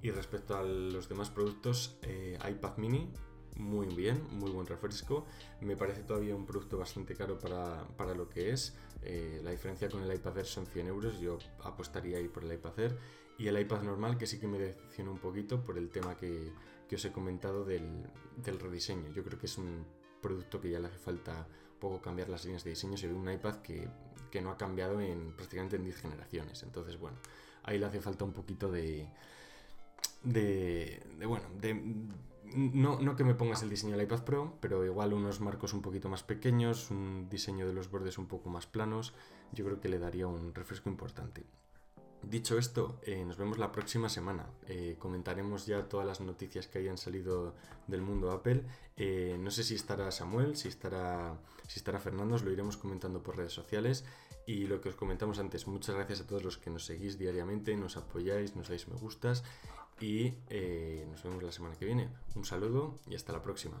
Y 0.02 0.10
respecto 0.10 0.56
a 0.56 0.62
los 0.62 1.08
demás 1.08 1.30
productos, 1.30 1.96
eh, 2.02 2.38
iPad 2.48 2.76
mini, 2.76 3.10
muy 3.56 3.86
bien, 3.86 4.22
muy 4.32 4.50
buen 4.50 4.66
refresco. 4.66 5.26
Me 5.60 5.76
parece 5.76 6.02
todavía 6.02 6.34
un 6.34 6.46
producto 6.46 6.78
bastante 6.78 7.14
caro 7.14 7.38
para, 7.38 8.14
lo 8.14 8.28
que 8.28 8.50
es. 8.50 8.74
Eh, 9.02 9.40
la 9.42 9.50
diferencia 9.50 9.88
con 9.88 10.02
el 10.02 10.14
iPad 10.14 10.38
Air 10.38 10.46
son 10.46 10.66
100 10.66 10.86
euros, 10.88 11.18
yo 11.20 11.38
apostaría 11.62 12.18
ahí 12.18 12.28
por 12.28 12.44
el 12.44 12.52
iPad 12.52 12.78
Air. 12.78 12.98
Y 13.38 13.48
el 13.48 13.58
iPad 13.58 13.82
normal, 13.82 14.16
que 14.16 14.26
sí 14.26 14.38
que 14.38 14.46
me 14.46 14.58
decepciona 14.58 15.10
un 15.10 15.18
poquito 15.18 15.62
por 15.62 15.76
el 15.78 15.90
tema 15.90 16.16
que, 16.16 16.52
os 16.92 17.04
he 17.04 17.12
comentado 17.12 17.64
del, 17.64 18.04
del, 18.36 18.58
rediseño. 18.58 19.10
Yo 19.12 19.22
creo 19.24 19.38
que 19.38 19.46
es 19.46 19.58
un 19.58 19.84
producto 20.22 20.60
que 20.60 20.70
ya 20.70 20.78
le 20.78 20.88
hace 20.88 20.98
falta 20.98 21.46
poco 21.78 22.00
cambiar 22.00 22.28
las 22.28 22.44
líneas 22.44 22.64
de 22.64 22.70
diseño. 22.70 22.96
Se 22.96 23.08
ve 23.08 23.14
un 23.14 23.30
iPad 23.30 23.56
que, 23.56 23.88
que 24.30 24.40
no 24.40 24.50
ha 24.50 24.56
cambiado 24.56 25.00
en 25.00 25.32
prácticamente 25.32 25.76
en 25.76 25.84
10 25.84 25.96
generaciones. 25.96 26.62
Entonces, 26.62 26.98
bueno, 26.98 27.18
ahí 27.64 27.78
le 27.78 27.86
hace 27.86 28.00
falta 28.00 28.24
un 28.24 28.32
poquito 28.32 28.70
de 28.70 29.06
de, 30.26 31.00
bueno, 31.26 31.44
de, 31.60 31.80
no, 32.54 33.00
no, 33.00 33.16
que 33.16 33.24
me 33.24 33.34
pongas 33.34 33.62
el 33.62 33.70
diseño 33.70 33.96
del 33.96 34.06
iPad 34.06 34.24
Pro, 34.24 34.58
pero 34.60 34.84
igual 34.84 35.12
unos 35.12 35.40
marcos 35.40 35.72
un 35.74 35.82
poquito 35.82 36.08
más 36.08 36.22
pequeños, 36.22 36.90
un 36.90 37.28
diseño 37.28 37.66
de 37.66 37.72
los 37.72 37.90
bordes 37.90 38.18
un 38.18 38.26
poco 38.26 38.48
más 38.48 38.66
planos, 38.66 39.14
yo 39.52 39.64
creo 39.64 39.80
que 39.80 39.88
le 39.88 39.98
daría 39.98 40.26
un 40.26 40.54
refresco 40.54 40.88
importante. 40.88 41.44
Dicho 42.22 42.58
esto, 42.58 42.98
eh, 43.04 43.24
nos 43.24 43.36
vemos 43.36 43.58
la 43.58 43.70
próxima 43.70 44.08
semana. 44.08 44.46
Eh, 44.66 44.96
comentaremos 44.98 45.66
ya 45.66 45.88
todas 45.88 46.06
las 46.06 46.20
noticias 46.20 46.66
que 46.66 46.78
hayan 46.78 46.98
salido 46.98 47.54
del 47.86 48.02
mundo 48.02 48.32
Apple. 48.32 48.64
Eh, 48.96 49.36
no 49.38 49.50
sé 49.50 49.62
si 49.62 49.74
estará 49.74 50.10
Samuel, 50.10 50.56
si 50.56 50.66
estará, 50.68 51.38
si 51.68 51.78
estará 51.78 52.00
Fernando, 52.00 52.34
os 52.34 52.42
lo 52.42 52.50
iremos 52.50 52.76
comentando 52.76 53.22
por 53.22 53.36
redes 53.36 53.52
sociales. 53.52 54.04
Y 54.44 54.66
lo 54.66 54.80
que 54.80 54.88
os 54.88 54.96
comentamos 54.96 55.38
antes, 55.38 55.66
muchas 55.66 55.94
gracias 55.94 56.20
a 56.20 56.26
todos 56.26 56.42
los 56.42 56.58
que 56.58 56.70
nos 56.70 56.84
seguís 56.84 57.18
diariamente, 57.18 57.76
nos 57.76 57.96
apoyáis, 57.96 58.56
nos 58.56 58.68
dais 58.68 58.88
me 58.88 58.96
gustas 58.96 59.44
y 60.00 60.34
nos 61.10 61.22
vemos 61.22 61.42
la 61.42 61.52
semana 61.52 61.76
que 61.76 61.86
viene. 61.86 62.08
Un 62.34 62.44
saludo 62.44 62.98
y 63.08 63.14
hasta 63.14 63.32
la 63.32 63.42
próxima. 63.42 63.78